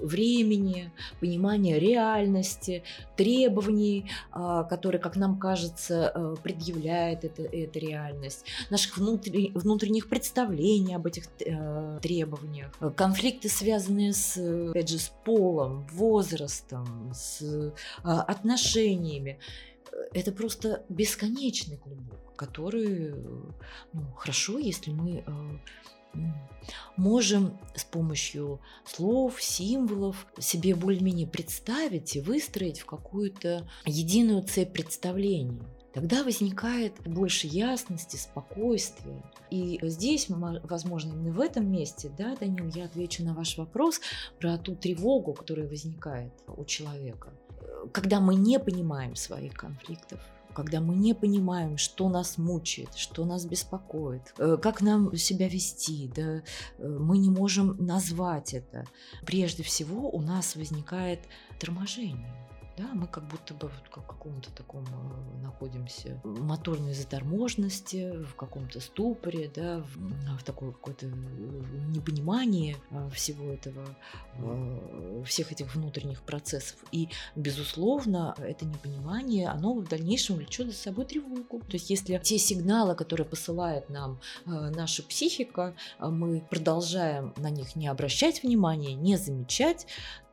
[0.01, 2.83] времени, понимание реальности,
[3.17, 6.13] требований, э, которые, как нам кажется,
[6.43, 14.37] предъявляет это, эта реальность, наших внутри, внутренних представлений об этих э, требованиях, конфликты, связанные с,
[14.71, 19.39] опять же, с полом, возрастом, с э, отношениями.
[20.13, 23.15] Это просто бесконечный клубок, который
[23.93, 26.21] ну, хорошо, если мы э,
[26.97, 35.63] можем с помощью слов, символов себе более-менее представить и выстроить в какую-то единую цепь представлений.
[35.97, 39.23] Тогда возникает больше ясности, спокойствия.
[39.51, 44.03] И здесь, возможно, именно в этом месте, да, Данил, я отвечу на ваш вопрос
[44.39, 47.33] про ту тревогу, которая возникает у человека.
[47.93, 50.21] Когда мы не понимаем своих конфликтов,
[50.55, 56.11] когда мы не понимаем, что нас мучает, что нас беспокоит, э, как нам себя вести,
[56.15, 56.43] да,
[56.77, 58.85] э, мы не можем назвать это.
[59.25, 61.21] Прежде всего у нас возникает
[61.59, 62.46] торможение
[62.77, 69.51] да, мы как будто бы в каком-то таком э, находимся моторной заторможенности, в каком-то ступоре,
[69.55, 71.11] да, в, в такой какой-то э,
[71.89, 73.87] непонимании э, всего этого,
[75.25, 76.77] всех этих внутренних процессов.
[76.93, 81.61] И, безусловно, это непонимание, оно в дальнейшем влечет за собой тревогу.
[81.61, 87.89] То есть, если те сигналы, которые посылает нам наша психика, мы продолжаем на них не
[87.89, 89.87] обращать внимания, не замечать,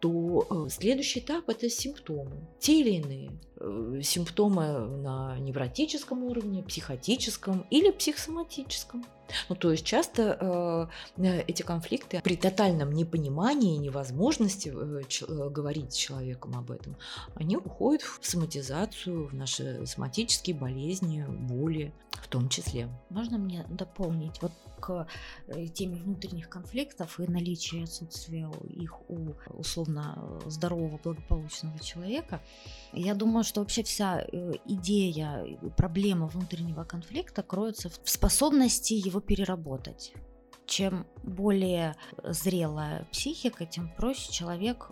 [0.04, 2.46] то э, следующий этап– это симптомы.
[2.60, 9.06] Те или иные э, симптомы на невротическом уровне, психотическом или психосоматическом.
[9.50, 15.94] Ну, то есть часто э, эти конфликты при тотальном непонимании, невозможности э, ч, э, говорить
[15.94, 16.98] с человеком об этом,
[17.36, 21.94] они уходят в соматизацию, в наши соматические болезни, боли.
[22.14, 22.88] В том числе.
[23.10, 24.42] Можно мне дополнить?
[24.42, 24.52] Вот
[24.84, 25.08] к
[25.48, 32.42] э, теме внутренних конфликтов и наличия отсутствия их у условно здорового, благополучного человека,
[32.92, 40.14] я думаю, что вообще вся э, идея, проблема внутреннего конфликта кроется в способности его переработать.
[40.66, 44.92] Чем более зрелая психика, тем проще человек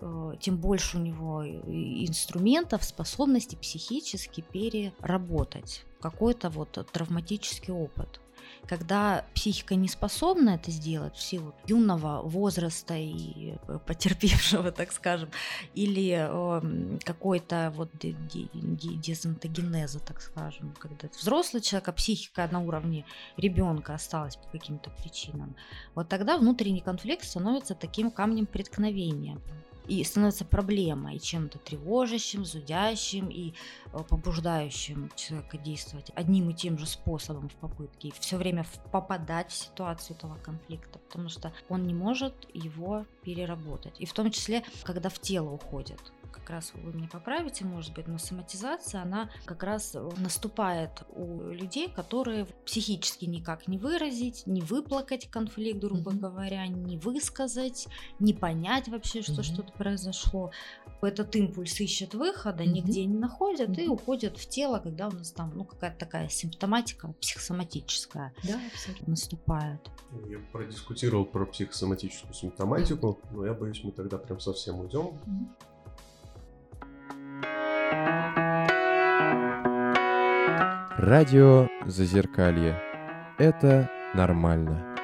[0.00, 8.20] Э, тем больше у него инструментов, способностей психически переработать какой-то вот травматический опыт.
[8.68, 15.30] Когда психика не способна это сделать в силу юного возраста и э, потерпевшего, так скажем,
[15.74, 23.06] или э, какой-то вот дезонтогенеза, так скажем, когда взрослый человек, а психика на уровне
[23.38, 25.56] ребенка осталась по каким-то причинам,
[25.94, 29.38] вот тогда внутренний конфликт становится таким камнем преткновения
[29.88, 33.54] и становится проблемой, чем-то тревожащим, зудящим и
[33.92, 39.54] э, побуждающим человека действовать одним и тем же способом в попытке все время попадать в
[39.54, 43.98] ситуацию этого конфликта, потому что он не может его переработать.
[43.98, 46.00] И в том числе, когда в тело уходит
[46.38, 51.88] как раз вы мне поправите, может быть, но соматизация, она как раз наступает у людей,
[51.88, 56.18] которые психически никак не выразить, не выплакать конфликт, грубо mm-hmm.
[56.18, 59.42] говоря, не высказать, не понять вообще, что mm-hmm.
[59.42, 60.50] что-то произошло.
[61.00, 62.72] Этот импульс ищет выхода, mm-hmm.
[62.72, 63.84] нигде не находят mm-hmm.
[63.84, 68.60] и уходят в тело, когда у нас там ну, какая-то такая симптоматика психосоматическая да,
[69.06, 69.80] наступает.
[70.28, 75.18] Я продискутировал про психосоматическую симптоматику, но я боюсь, мы тогда прям совсем уйдем.
[75.26, 75.68] Mm-hmm.
[80.98, 82.76] Радио Зазеркалье.
[83.38, 84.96] Это нормально.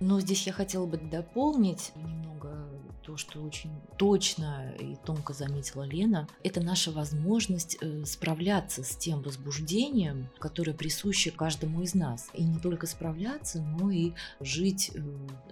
[0.00, 2.68] Но здесь я хотела бы дополнить немного
[3.04, 9.22] то, что очень точно и тонко заметила Лена, это наша возможность э, справляться с тем
[9.22, 12.28] возбуждением, которое присуще каждому из нас.
[12.34, 15.00] И не только справляться, но и жить э,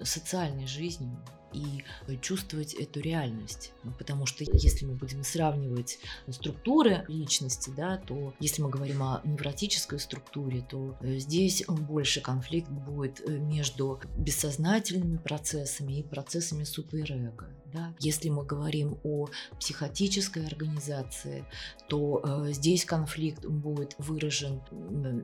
[0.02, 1.16] социальной жизнью,
[1.52, 1.84] и
[2.20, 3.72] чувствовать эту реальность.
[3.84, 9.20] Ну, потому что если мы будем сравнивать структуры личности, да, то если мы говорим о
[9.24, 17.48] невротической структуре, то э, здесь больше конфликт будет э, между бессознательными процессами и процессами суперэго.
[17.72, 17.94] Да?
[17.98, 19.28] Если мы говорим о
[19.58, 21.44] психотической организации,
[21.88, 24.60] то э, здесь конфликт будет выражен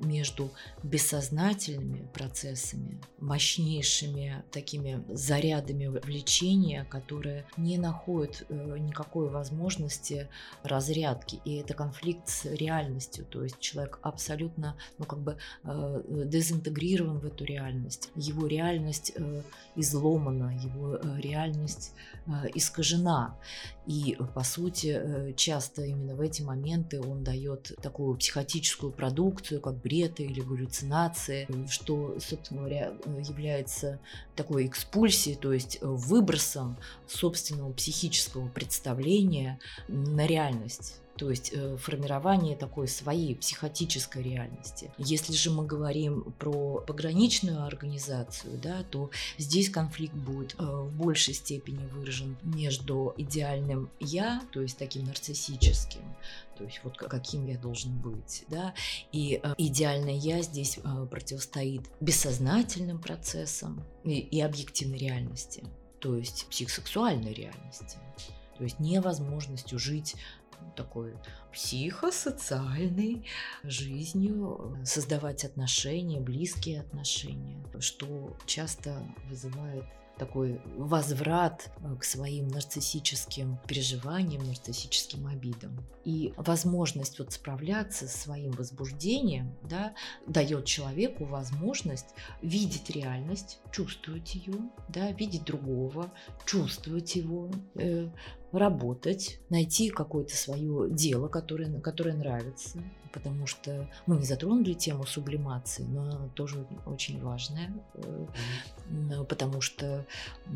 [0.05, 0.51] между
[0.83, 10.29] бессознательными процессами, мощнейшими такими зарядами влечения, которые не находят э, никакой возможности
[10.63, 11.41] разрядки.
[11.45, 17.25] И это конфликт с реальностью, то есть человек абсолютно, ну как бы э, дезинтегрирован в
[17.25, 18.11] эту реальность.
[18.15, 19.43] Его реальность э,
[19.77, 21.93] изломана, его э, реальность
[22.27, 23.39] э, искажена.
[23.87, 29.77] И, по сути, э, часто именно в эти моменты он дает такую психотическую продукцию, как
[29.77, 34.01] бред или галлюцинации, что, собственно говоря, является
[34.35, 42.89] такой экспульсией, то есть выбросом собственного психического представления на реальность то есть э, формирование такой
[42.89, 44.91] своей психотической реальности.
[44.99, 51.35] Если же мы говорим про пограничную организацию, да, то здесь конфликт будет э, в большей
[51.35, 56.03] степени выражен между идеальным «я», то есть таким нарциссическим,
[56.57, 58.75] то есть вот каким я должен быть, да,
[59.13, 60.79] и э, идеальное я здесь
[61.11, 65.65] противостоит бессознательным процессам и, и объективной реальности,
[66.01, 67.99] то есть психосексуальной реальности,
[68.57, 70.17] то есть невозможностью жить
[70.75, 71.15] такой
[71.53, 73.27] психосоциальной
[73.63, 79.85] жизнью, создавать отношения, близкие отношения, что часто вызывает
[80.19, 85.79] такой возврат э, к своим нарциссическим переживаниям, нарциссическим обидам.
[86.05, 89.95] И возможность вот справляться со своим возбуждением да,
[90.27, 94.55] дает человеку возможность видеть реальность, чувствовать ее,
[94.89, 96.13] да, видеть другого,
[96.47, 98.09] чувствовать его, э,
[98.57, 102.83] работать, найти какое-то свое дело, которое, которое нравится,
[103.17, 110.05] потому что мы не затронули тему сублимации, но она тоже очень важная, э, потому что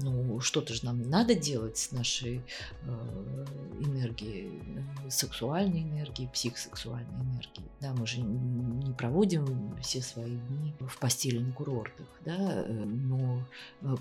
[0.03, 2.43] ну, что-то же нам надо делать с нашей
[2.83, 3.47] э,
[3.81, 4.61] энергией,
[5.07, 7.67] э, сексуальной энергией, психосексуальной энергией.
[7.81, 13.43] Да, мы же не проводим все свои дни в постели на курортах, да, но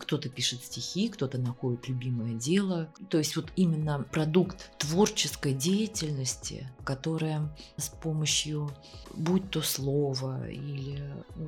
[0.01, 2.89] кто-то пишет стихи, кто-то находит любимое дело.
[3.09, 8.48] То есть вот именно продукт творческой деятельности, которая с помощью,
[9.13, 11.01] будь то слова или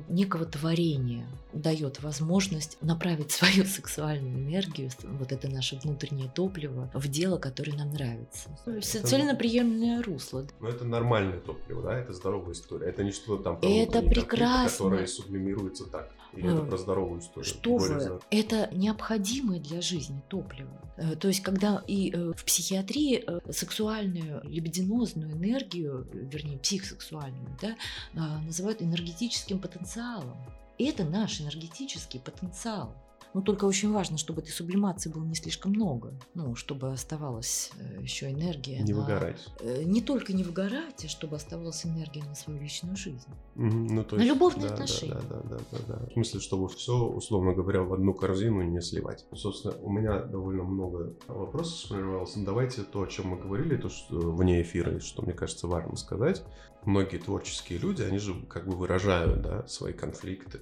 [0.08, 7.38] некого творения, дает возможность направить свою сексуальную энергию, вот это наше внутреннее топливо, в дело,
[7.38, 8.50] которое нам нравится.
[8.66, 9.06] Это...
[9.06, 10.46] Цельноприемное русло.
[10.60, 11.98] Но это нормальное топливо, да?
[11.98, 12.88] Это здоровая история.
[12.88, 13.58] Это не что-то там...
[13.62, 14.84] Это прекрасно.
[14.84, 16.10] Которое сублимируется так.
[16.32, 17.44] Или это про здоровую историю?
[17.44, 18.20] Что вы?
[18.30, 20.70] Это необходимое для жизни топливо.
[20.96, 27.76] Э, то есть, когда и э, в психиатрии э, сексуальную либидинозную энергию, вернее, психосексуальную, да,
[28.14, 30.36] а, называют энергетическим потенциалом.
[30.78, 32.94] Это наш энергетический потенциал.
[33.34, 37.70] Но ну, только очень важно, чтобы этой сублимации было не слишком много, ну, чтобы оставалась
[37.78, 38.80] э, еще энергия.
[38.82, 39.00] Не на...
[39.00, 39.48] выгорать.
[39.60, 43.30] Э, не только не выгорать, а чтобы оставалась энергия на свою личную жизнь.
[43.56, 45.14] Угу, ну, то есть, на любовные да, отношения.
[45.14, 46.06] Да, да, да, да, да.
[46.10, 49.24] В смысле, чтобы все, условно говоря, в одну корзину не сливать.
[49.32, 52.34] Собственно, у меня довольно много вопросов сформировалось.
[52.36, 56.42] Давайте то, о чем мы говорили, то, что вне эфира, что мне кажется важно сказать.
[56.84, 60.60] Многие творческие люди, они же как бы выражают да, свои конфликты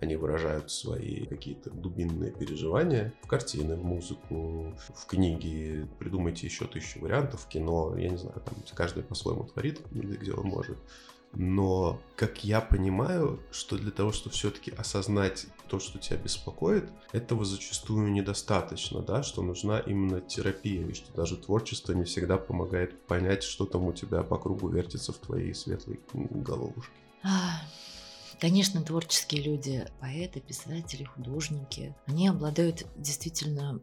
[0.00, 5.86] они выражают свои какие-то глубинные переживания в картины, в музыку, в книги.
[5.98, 7.96] Придумайте еще тысячу вариантов, кино.
[7.96, 10.78] Я не знаю, там каждый по-своему творит, где он может.
[11.32, 17.44] Но, как я понимаю, что для того, чтобы все-таки осознать то, что тебя беспокоит, этого
[17.44, 23.44] зачастую недостаточно, да, что нужна именно терапия, и что даже творчество не всегда помогает понять,
[23.44, 26.90] что там у тебя по кругу вертится в твоей светлой головушке.
[28.40, 33.80] Конечно, творческие люди, поэты, писатели, художники, они обладают действительно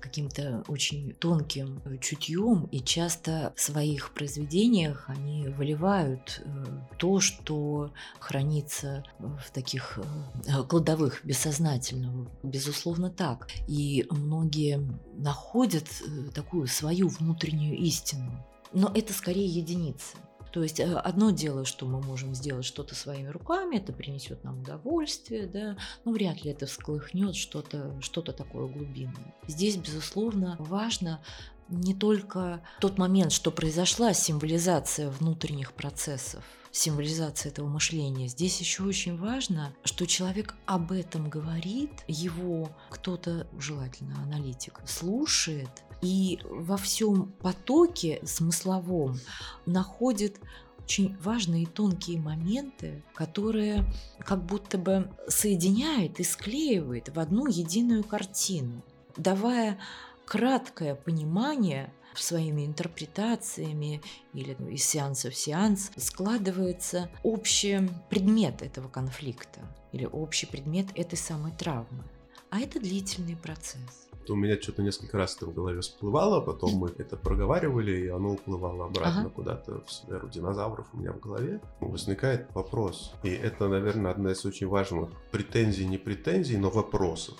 [0.00, 6.64] каким-то очень тонким э, чутьем, и часто в своих произведениях они выливают э,
[6.98, 9.98] то, что хранится в таких
[10.46, 12.30] э, кладовых бессознательного.
[12.42, 13.48] Безусловно, так.
[13.66, 14.78] И многие
[15.14, 15.86] находят
[16.34, 18.46] такую свою внутреннюю истину.
[18.74, 20.16] Но это скорее единицы.
[20.56, 24.60] То есть э, одно дело, что мы можем сделать что-то своими руками, это принесет нам
[24.60, 25.76] удовольствие, да,
[26.06, 29.34] но вряд ли это всколыхнет что-то что такое глубинное.
[29.46, 31.20] Здесь, безусловно, важно
[31.68, 36.42] не только тот момент, что произошла символизация внутренних процессов,
[36.72, 38.26] символизация этого мышления.
[38.26, 45.68] Здесь еще очень важно, что человек об этом говорит, его кто-то, желательно аналитик, слушает,
[46.02, 49.18] и во всем потоке смысловом
[49.64, 50.40] находит
[50.82, 53.84] очень важные и тонкие моменты, которые
[54.20, 58.84] как будто бы соединяет и склеивает в одну единую картину,
[59.16, 59.80] давая
[60.24, 64.00] краткое понимание своими интерпретациями
[64.32, 69.60] или из сеанса в сеанс складывается общий предмет этого конфликта
[69.92, 72.04] или общий предмет этой самой травмы.
[72.50, 76.88] А это длительный процесс у меня что-то несколько раз это в голове всплывало, потом мы
[76.98, 79.30] это проговаривали, и оно уплывало обратно ага.
[79.30, 81.60] куда-то в сферу динозавров у меня в голове.
[81.80, 87.36] Возникает вопрос, и это, наверное, одна из очень важных претензий, не претензий, но вопросов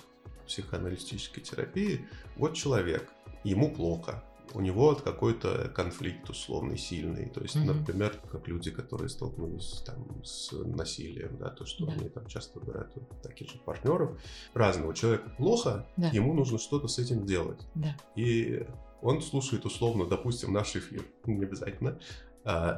[0.47, 2.07] психоаналитической терапии.
[2.37, 3.09] Вот человек,
[3.43, 4.23] ему плохо,
[4.57, 7.29] у него какой-то конфликт условный, сильный.
[7.29, 7.73] То есть, mm-hmm.
[7.73, 11.93] например, как люди, которые столкнулись там с насилием, да, то, что да.
[11.93, 12.91] они там часто выбирают
[13.21, 14.19] таких же партнеров.
[14.55, 16.09] Разного человека плохо, да.
[16.09, 17.67] ему нужно что-то с этим делать.
[17.75, 17.95] Да.
[18.15, 18.65] И
[19.03, 21.99] он слушает условно, допустим, наш эфир, не обязательно,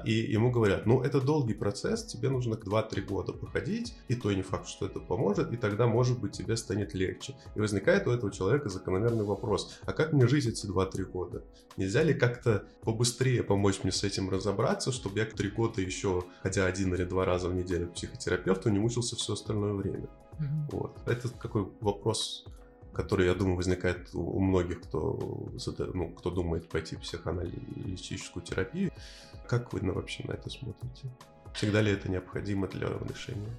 [0.06, 4.42] и ему говорят, ну это долгий процесс, тебе нужно 2-3 года походить, и то не
[4.42, 7.36] факт, что это поможет, и тогда, может быть, тебе станет легче.
[7.56, 11.44] И возникает у этого человека закономерный вопрос, а как мне жить эти 2-3 года?
[11.78, 16.66] Нельзя ли как-то побыстрее помочь мне с этим разобраться, чтобы я 3 года еще, хотя
[16.66, 20.10] один или два раза в неделю к психотерапевту, не мучился все остальное время?
[20.40, 20.70] Mm-hmm.
[20.72, 20.98] Вот.
[21.06, 22.46] Это какой вопрос
[22.94, 25.50] который, я думаю, возникает у многих, кто,
[25.94, 28.92] ну, кто думает пойти в психоаналитическую терапию.
[29.48, 31.10] Как вы на, вообще на это смотрите?
[31.54, 33.58] Всегда ли это необходимо для решения?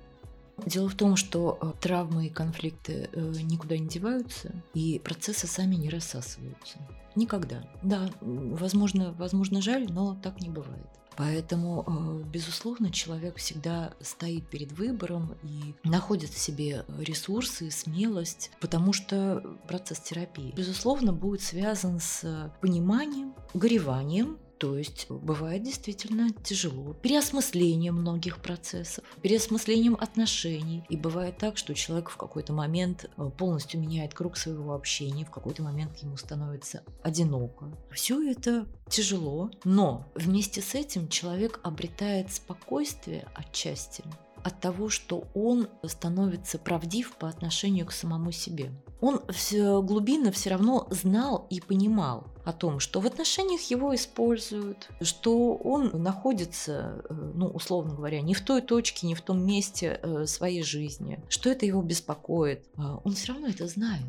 [0.67, 5.77] Дело в том, что э, травмы и конфликты э, никуда не деваются, и процессы сами
[5.77, 6.79] не рассасываются.
[7.17, 7.69] Никогда.
[7.83, 10.87] Да, возможно, возможно жаль, но так не бывает.
[11.21, 18.95] Поэтому, э, безусловно, человек всегда стоит перед выбором и находит в себе ресурсы, смелость, потому
[18.95, 26.93] что процесс терапии, безусловно, будет связан с пониманием, гореванием, то есть бывает действительно тяжело.
[26.93, 30.85] Переосмыслением многих процессов, переосмыслением отношений.
[30.91, 35.31] И бывает так, что человек в какой-то момент э, полностью меняет круг своего общения, в
[35.31, 37.75] какой-то момент ему становится одиноко.
[37.91, 44.05] Все это тяжело, но вместе с этим человек обретает спокойствие отчасти
[44.45, 48.73] от того, что он становится правдив по отношению к самому себе.
[49.01, 54.89] Он все глубинно все равно знал и понимал о том, что в отношениях его используют,
[55.01, 60.01] что он находится, э, ну, условно говоря, не в той точке, не в том месте
[60.03, 62.65] э, своей жизни, что это его беспокоит.
[62.77, 64.05] А он все равно это знает.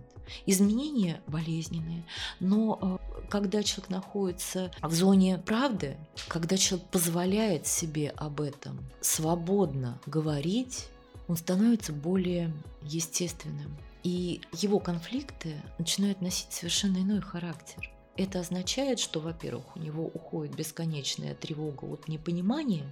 [0.46, 2.06] Изменения болезненные,
[2.39, 10.00] но э, когда человек находится в зоне правды, когда человек позволяет себе об этом свободно
[10.06, 10.88] говорить,
[11.28, 12.51] он становится более
[12.82, 13.76] естественным.
[14.03, 17.89] И его конфликты начинают носить совершенно иной характер.
[18.17, 22.86] Это означает, что, во-первых, у него уходит бесконечная тревога от непонимания,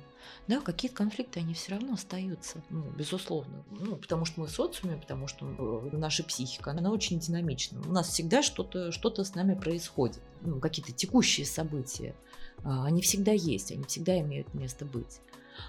[0.47, 3.63] да, какие-то конфликты, они все равно остаются, ну, безусловно.
[3.71, 7.82] Ну, потому что мы в социуме, потому что э, наша психика, она очень динамична.
[7.88, 12.15] У нас всегда что-то что с нами происходит, ну, какие-то текущие события.
[12.63, 15.19] А, они всегда есть, они всегда имеют место быть.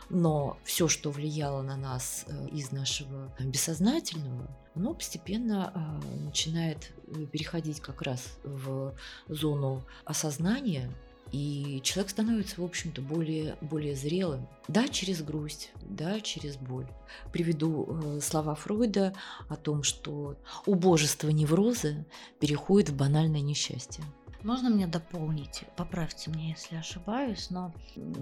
[0.08, 7.26] Но все, что влияло на нас э, из нашего бессознательного, оно постепенно а, начинает э,
[7.26, 8.94] переходить как раз в
[9.28, 10.90] зону осознания,
[11.32, 14.48] и человек становится, в общем-то, более, более зрелым.
[14.68, 16.86] Да, через грусть, да, через боль.
[17.32, 19.14] Приведу э, слова Фройда
[19.48, 20.36] о том, что
[20.66, 22.04] убожество невроза
[22.40, 24.04] переходит в банальное несчастье.
[24.42, 25.64] Можно мне дополнить?
[25.76, 27.72] Поправьте меня, если ошибаюсь, но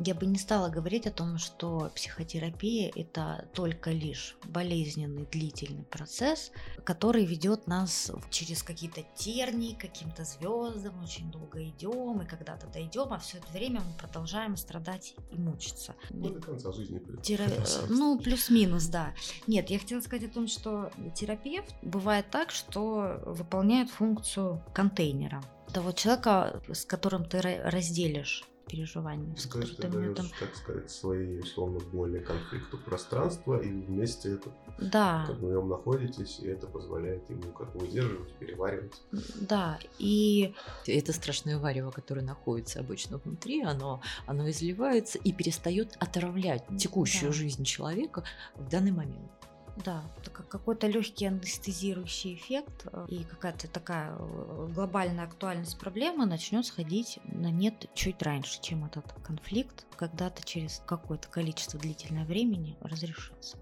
[0.05, 6.51] я бы не стала говорить о том, что психотерапия это только лишь болезненный длительный процесс,
[6.85, 13.19] который ведет нас через какие-то тернии, каким-то звездам, очень долго идем и когда-то дойдем, а
[13.19, 15.95] все это время мы продолжаем страдать и мучиться.
[16.11, 17.01] Ну, до конца жизни.
[17.23, 17.45] Тера...
[17.89, 19.14] Ну, плюс-минус, да.
[19.47, 25.43] Нет, я хотела сказать о том, что терапевт бывает так, что выполняет функцию контейнера
[25.73, 29.35] того человека, с которым ты разделишь переживания.
[29.37, 30.27] С То есть ты даешь, там...
[30.39, 35.25] так сказать, свои, условно, боли, конфликту пространства, и вместе это, да.
[35.27, 39.03] как в нем находитесь, и это позволяет ему как бы выдерживать, переваривать.
[39.41, 40.55] Да, и...
[40.87, 47.37] Это страшное варево, которое находится обычно внутри, оно, оно изливается и перестает отравлять текущую да.
[47.37, 48.25] жизнь человека
[48.57, 49.31] в данный момент.
[49.85, 50.03] Да,
[50.49, 57.51] какой-то легкий анестезирующий эффект э, и какая-то такая э, глобальная актуальность проблемы начнет сходить на
[57.51, 63.57] нет чуть раньше, чем этот конфликт когда-то через какое-то количество длительное времени разрешится.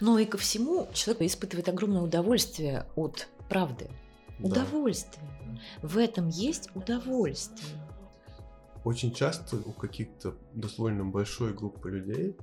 [0.00, 3.90] Но и ко всему человек испытывает огромное удовольствие от правды.
[4.38, 4.48] Да.
[4.48, 5.28] Удовольствие.
[5.82, 7.76] В этом есть удовольствие.
[8.84, 12.36] Очень часто у каких-то дословно большой группы людей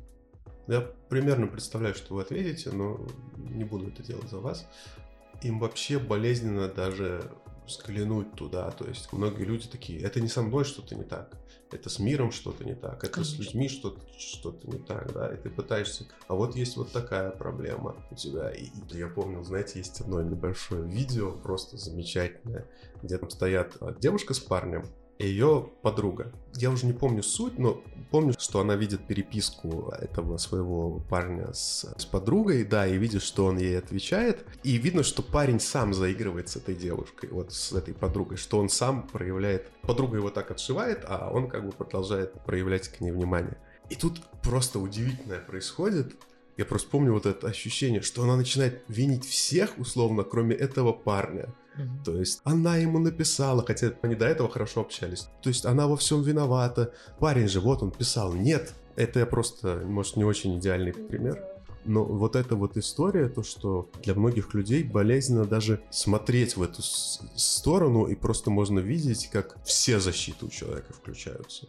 [0.68, 3.00] я примерно представляю, что вы ответите, но
[3.38, 4.68] не буду это делать за вас.
[5.42, 7.32] Им вообще болезненно даже
[7.68, 8.72] взглянуть туда.
[8.72, 11.38] То есть многие люди такие, это не со мной что-то не так,
[11.72, 13.36] это с миром что-то не так, это Конечно.
[13.36, 17.30] с людьми что-то что не так, да, и ты пытаешься, а вот есть вот такая
[17.30, 18.50] проблема у тебя.
[18.52, 22.66] И я помню, знаете, есть одно небольшое видео, просто замечательное,
[23.04, 24.86] где там стоят а, девушка с парнем,
[25.20, 26.32] ее подруга.
[26.56, 31.86] Я уже не помню суть, но помню, что она видит переписку этого своего парня с,
[31.98, 34.46] с подругой, да, и видит, что он ей отвечает.
[34.64, 38.70] И видно, что парень сам заигрывает с этой девушкой, вот с этой подругой, что он
[38.70, 39.70] сам проявляет...
[39.82, 43.58] Подруга его так отшивает, а он как бы продолжает проявлять к ней внимание.
[43.90, 46.16] И тут просто удивительное происходит.
[46.58, 51.54] Я просто помню вот это ощущение, что она начинает винить всех, условно, кроме этого парня.
[51.78, 52.04] Mm-hmm.
[52.04, 55.28] То есть она ему написала, хотя они до этого хорошо общались.
[55.42, 56.94] То есть она во всем виновата.
[57.20, 58.34] Парень же, вот он писал.
[58.34, 61.44] Нет, это просто, может, не очень идеальный пример.
[61.86, 66.82] Но вот эта вот история, то, что для многих людей болезненно даже смотреть в эту
[66.82, 71.68] сторону, и просто можно видеть, как все защиты у человека включаются.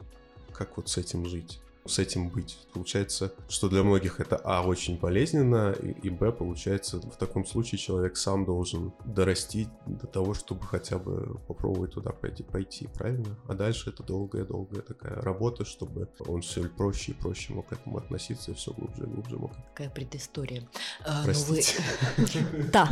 [0.52, 2.58] Как вот с этим жить с этим быть.
[2.72, 7.78] Получается, что для многих это А очень болезненно, и, и Б получается в таком случае
[7.78, 13.36] человек сам должен дорасти до того, чтобы хотя бы попробовать туда пойти, пойти правильно?
[13.46, 17.98] А дальше это долгая-долгая такая работа, чтобы он все проще и проще мог к этому
[17.98, 19.52] относиться, и все глубже и глубже мог.
[19.74, 20.68] Какая предыстория.
[21.04, 21.82] А, ну Простите.
[22.72, 22.90] Да.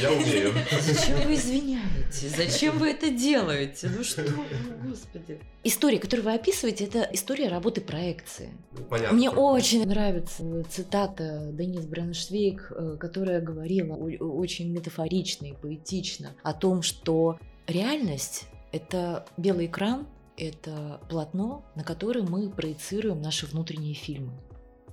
[0.00, 0.52] Я умею.
[0.80, 2.28] Зачем вы извиняете?
[2.28, 3.90] Зачем вы это делаете?
[3.94, 4.24] Ну что,
[4.84, 5.40] господи.
[5.62, 8.50] История, которую вы описываете, это история работы проекции.
[8.72, 9.16] Ну, понятно.
[9.16, 16.82] Мне очень нравится цитата Денис Бреншвейк, э, которая говорила очень метафорично и поэтично о том,
[16.82, 20.06] что реальность— это белый экран,
[20.36, 24.32] это полотно, на которое мы проецируем наши внутренние фильмы.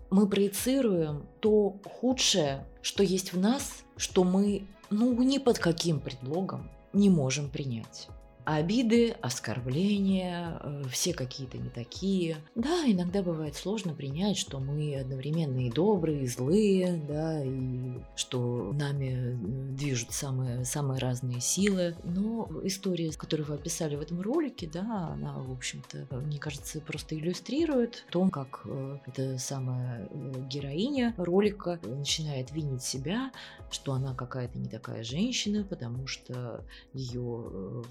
[0.10, 6.70] Мы проецируем то худшее, что есть в нас, что мы, ну, ни под каким предлогом
[6.94, 8.08] не можем принять.
[8.48, 12.38] Обиды, оскорбления, э, все какие-то не такие.
[12.56, 18.72] Да, иногда бывает сложно принять, что мы одновременно и добрые, и злые, да, и что
[18.72, 21.96] нами э, движут самые, самые разные силы.
[22.06, 27.18] Но история, которую вы описали в этом ролике, да, она, в общем-то, мне кажется, просто
[27.18, 30.08] иллюстрирует то, как э, эта самая
[30.50, 33.32] героиня ролика начинает винить себя,
[33.70, 37.84] что она какая-то не такая женщина, потому что ее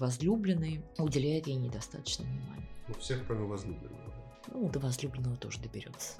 [0.47, 2.67] возлюбленный уделяет ей недостаточно внимания.
[2.89, 4.13] У всех, кроме возлюбленного.
[4.53, 6.13] Ну, до возлюбленного тоже доберется.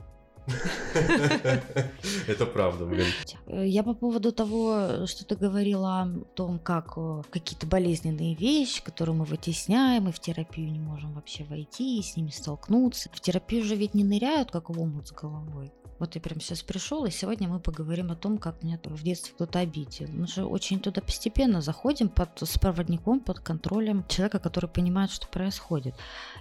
[2.28, 3.05] Это правда, блин.
[3.47, 9.15] Я по поводу того, что ты говорила о том, как э, какие-то болезненные вещи, которые
[9.15, 13.09] мы вытесняем, и в терапию не можем вообще войти, и с ними столкнуться.
[13.11, 15.73] В терапию же ведь не ныряют, как в омут с головой.
[15.99, 19.33] Вот я прям сейчас пришел, и сегодня мы поговорим о том, как меня в детстве
[19.33, 20.07] кто-то обидел.
[20.09, 25.27] Мы же очень туда постепенно заходим под, с проводником, под контролем человека, который понимает, что
[25.27, 25.95] происходит.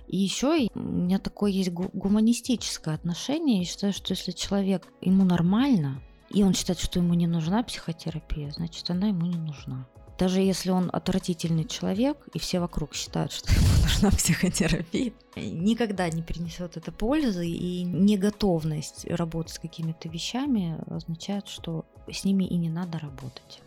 [0.08, 3.60] И еще у меня такое есть гуманистическое отношение.
[3.60, 8.50] Я считаю, что если человек, ему нормально, и он считает, что ему не нужна психотерапия,
[8.50, 9.86] значит, она ему не нужна.
[10.18, 16.22] Даже если он отвратительный человек, и все вокруг считают, что ему нужна психотерапия, никогда не
[16.22, 22.70] принесет это пользы, и неготовность работать с какими-то вещами означает, что с ними и не
[22.70, 23.60] надо работать.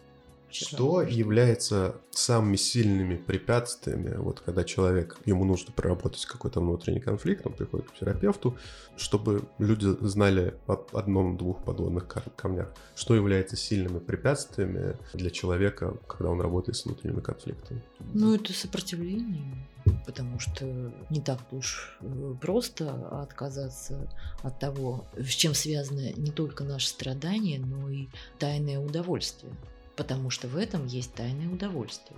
[0.51, 7.53] Что является самыми сильными препятствиями, вот когда человек, ему нужно проработать какой-то внутренний конфликт, он
[7.53, 8.57] приходит к терапевту,
[8.97, 12.73] чтобы люди знали об одном-двух подводных камнях.
[12.95, 17.81] Что является сильными препятствиями для человека, когда он работает с внутренними конфликтами?
[18.13, 19.67] Ну, это сопротивление
[20.05, 20.65] потому что
[21.09, 24.09] не так уж э, просто отказаться
[24.43, 29.53] от того, с чем связано не только наше страдание, но и тайное удовольствие
[29.99, 32.17] потому что в этом есть тайное удовольствие.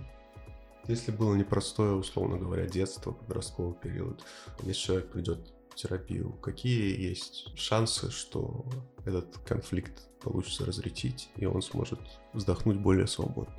[0.86, 4.22] Если было непростое, условно говоря, детство, подростковый период,
[4.62, 8.64] если человек придет в терапию, какие есть шансы, что
[9.04, 11.98] этот конфликт получится разрешить, и он сможет
[12.32, 13.52] вздохнуть более свободно?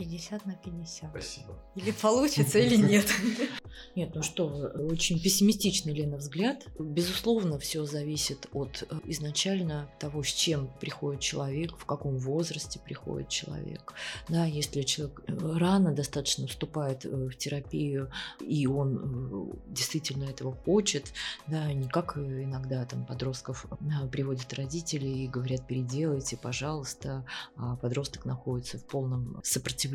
[0.00, 1.10] 50 на 50.
[1.10, 1.58] Спасибо.
[1.76, 3.06] Или получится, или нет.
[3.96, 6.66] Нет, ну что, очень пессимистичный, Лена, взгляд.
[6.78, 13.28] Безусловно, все зависит от э, изначально того, с чем приходит человек, в каком возрасте приходит
[13.28, 13.94] человек.
[14.28, 21.12] Да, если человек э, рано достаточно вступает э, в терапию, и он действительно этого хочет,
[21.46, 23.66] да, не как иногда там подростков
[24.12, 27.24] приводят родители и говорят, переделайте, пожалуйста,
[27.56, 29.89] а подросток находится в полном сопротивлении.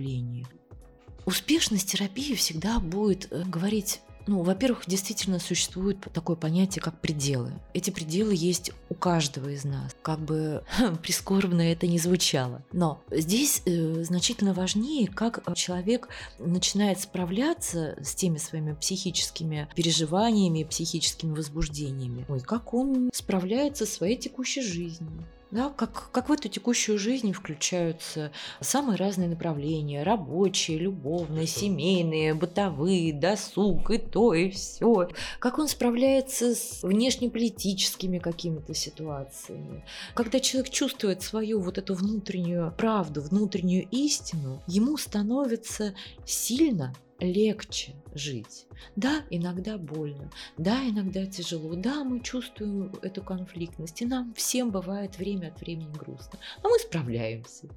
[1.25, 7.53] Успешность терапии всегда будет э, говорить ну, во-первых, действительно существует такое понятие, как пределы.
[7.73, 9.95] Эти пределы есть у каждого из нас.
[10.01, 10.63] Как бы
[11.03, 12.63] прискорбно это не звучало.
[12.71, 21.35] Но здесь э, значительно важнее, как человек начинает справляться с теми своими психическими переживаниями, психическими
[21.35, 22.25] возбуждениями.
[22.35, 25.23] И как он справляется со своей текущей жизнью.
[25.51, 28.31] Да, как, как в эту текущую жизнь включаются
[28.61, 35.07] самые разные направления, рабочие, любовные, семейные, бытовые, досуг, и то, и все.
[35.39, 39.85] Как он справляется с внешнеполитическими какими-то ситуациями.
[40.13, 45.93] Когда человек чувствует свою вот эту внутреннюю правду, внутреннюю истину, ему становится
[46.25, 48.66] сильно легче жить.
[48.95, 55.18] Да, иногда больно, да, иногда тяжело, да, мы чувствуем эту конфликтность, и нам всем бывает
[55.18, 57.68] время от времени грустно, но мы справляемся.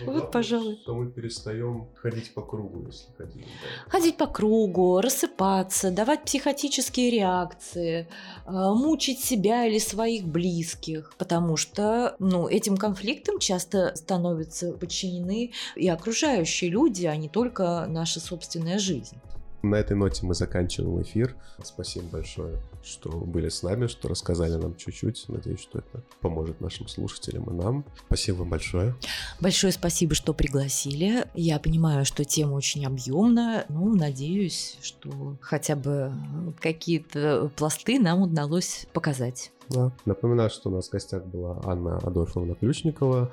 [0.00, 0.78] Ну, вот, пожалуй.
[0.82, 3.42] Что мы перестаем ходить по кругу, если хотим.
[3.42, 3.90] Да.
[3.90, 8.08] Ходить по кругу, рассыпаться, давать психотические реакции,
[8.44, 15.88] а, мучить себя или своих близких, потому что ну, этим конфликтам часто становятся подчинены и
[15.88, 19.16] окружающие люди, а не только наша собственная жизнь.
[19.62, 21.36] На этой ноте мы заканчиваем эфир.
[21.62, 25.26] Спасибо большое, что были с нами, что рассказали нам чуть-чуть.
[25.28, 27.84] Надеюсь, что это поможет нашим слушателям и нам.
[28.06, 28.96] Спасибо вам большое.
[29.40, 31.26] Большое спасибо, что пригласили.
[31.34, 33.64] Я понимаю, что тема очень объемная.
[33.68, 36.12] Ну, надеюсь, что хотя бы
[36.60, 39.52] какие-то пласты нам удалось показать.
[39.72, 39.92] Да.
[40.04, 43.32] Напоминаю, что у нас в гостях была Анна Адольфовна Ключникова,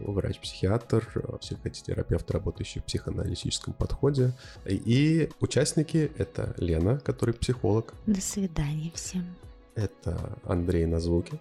[0.00, 4.32] врач-психиатр, психотерапевт, работающий в психоаналитическом подходе.
[4.66, 7.94] И участники— это Лена, который психолог.
[8.06, 9.24] До свидания всем.
[9.74, 11.40] Это Андрей на звуке.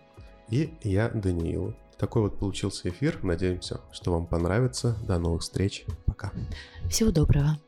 [0.49, 1.75] И я, Даниил.
[1.97, 3.19] Такой вот получился эфир.
[3.23, 4.95] Надеемся, что вам понравится.
[5.05, 5.85] До новых встреч.
[6.05, 6.31] Пока.
[6.89, 7.59] Всего доброго.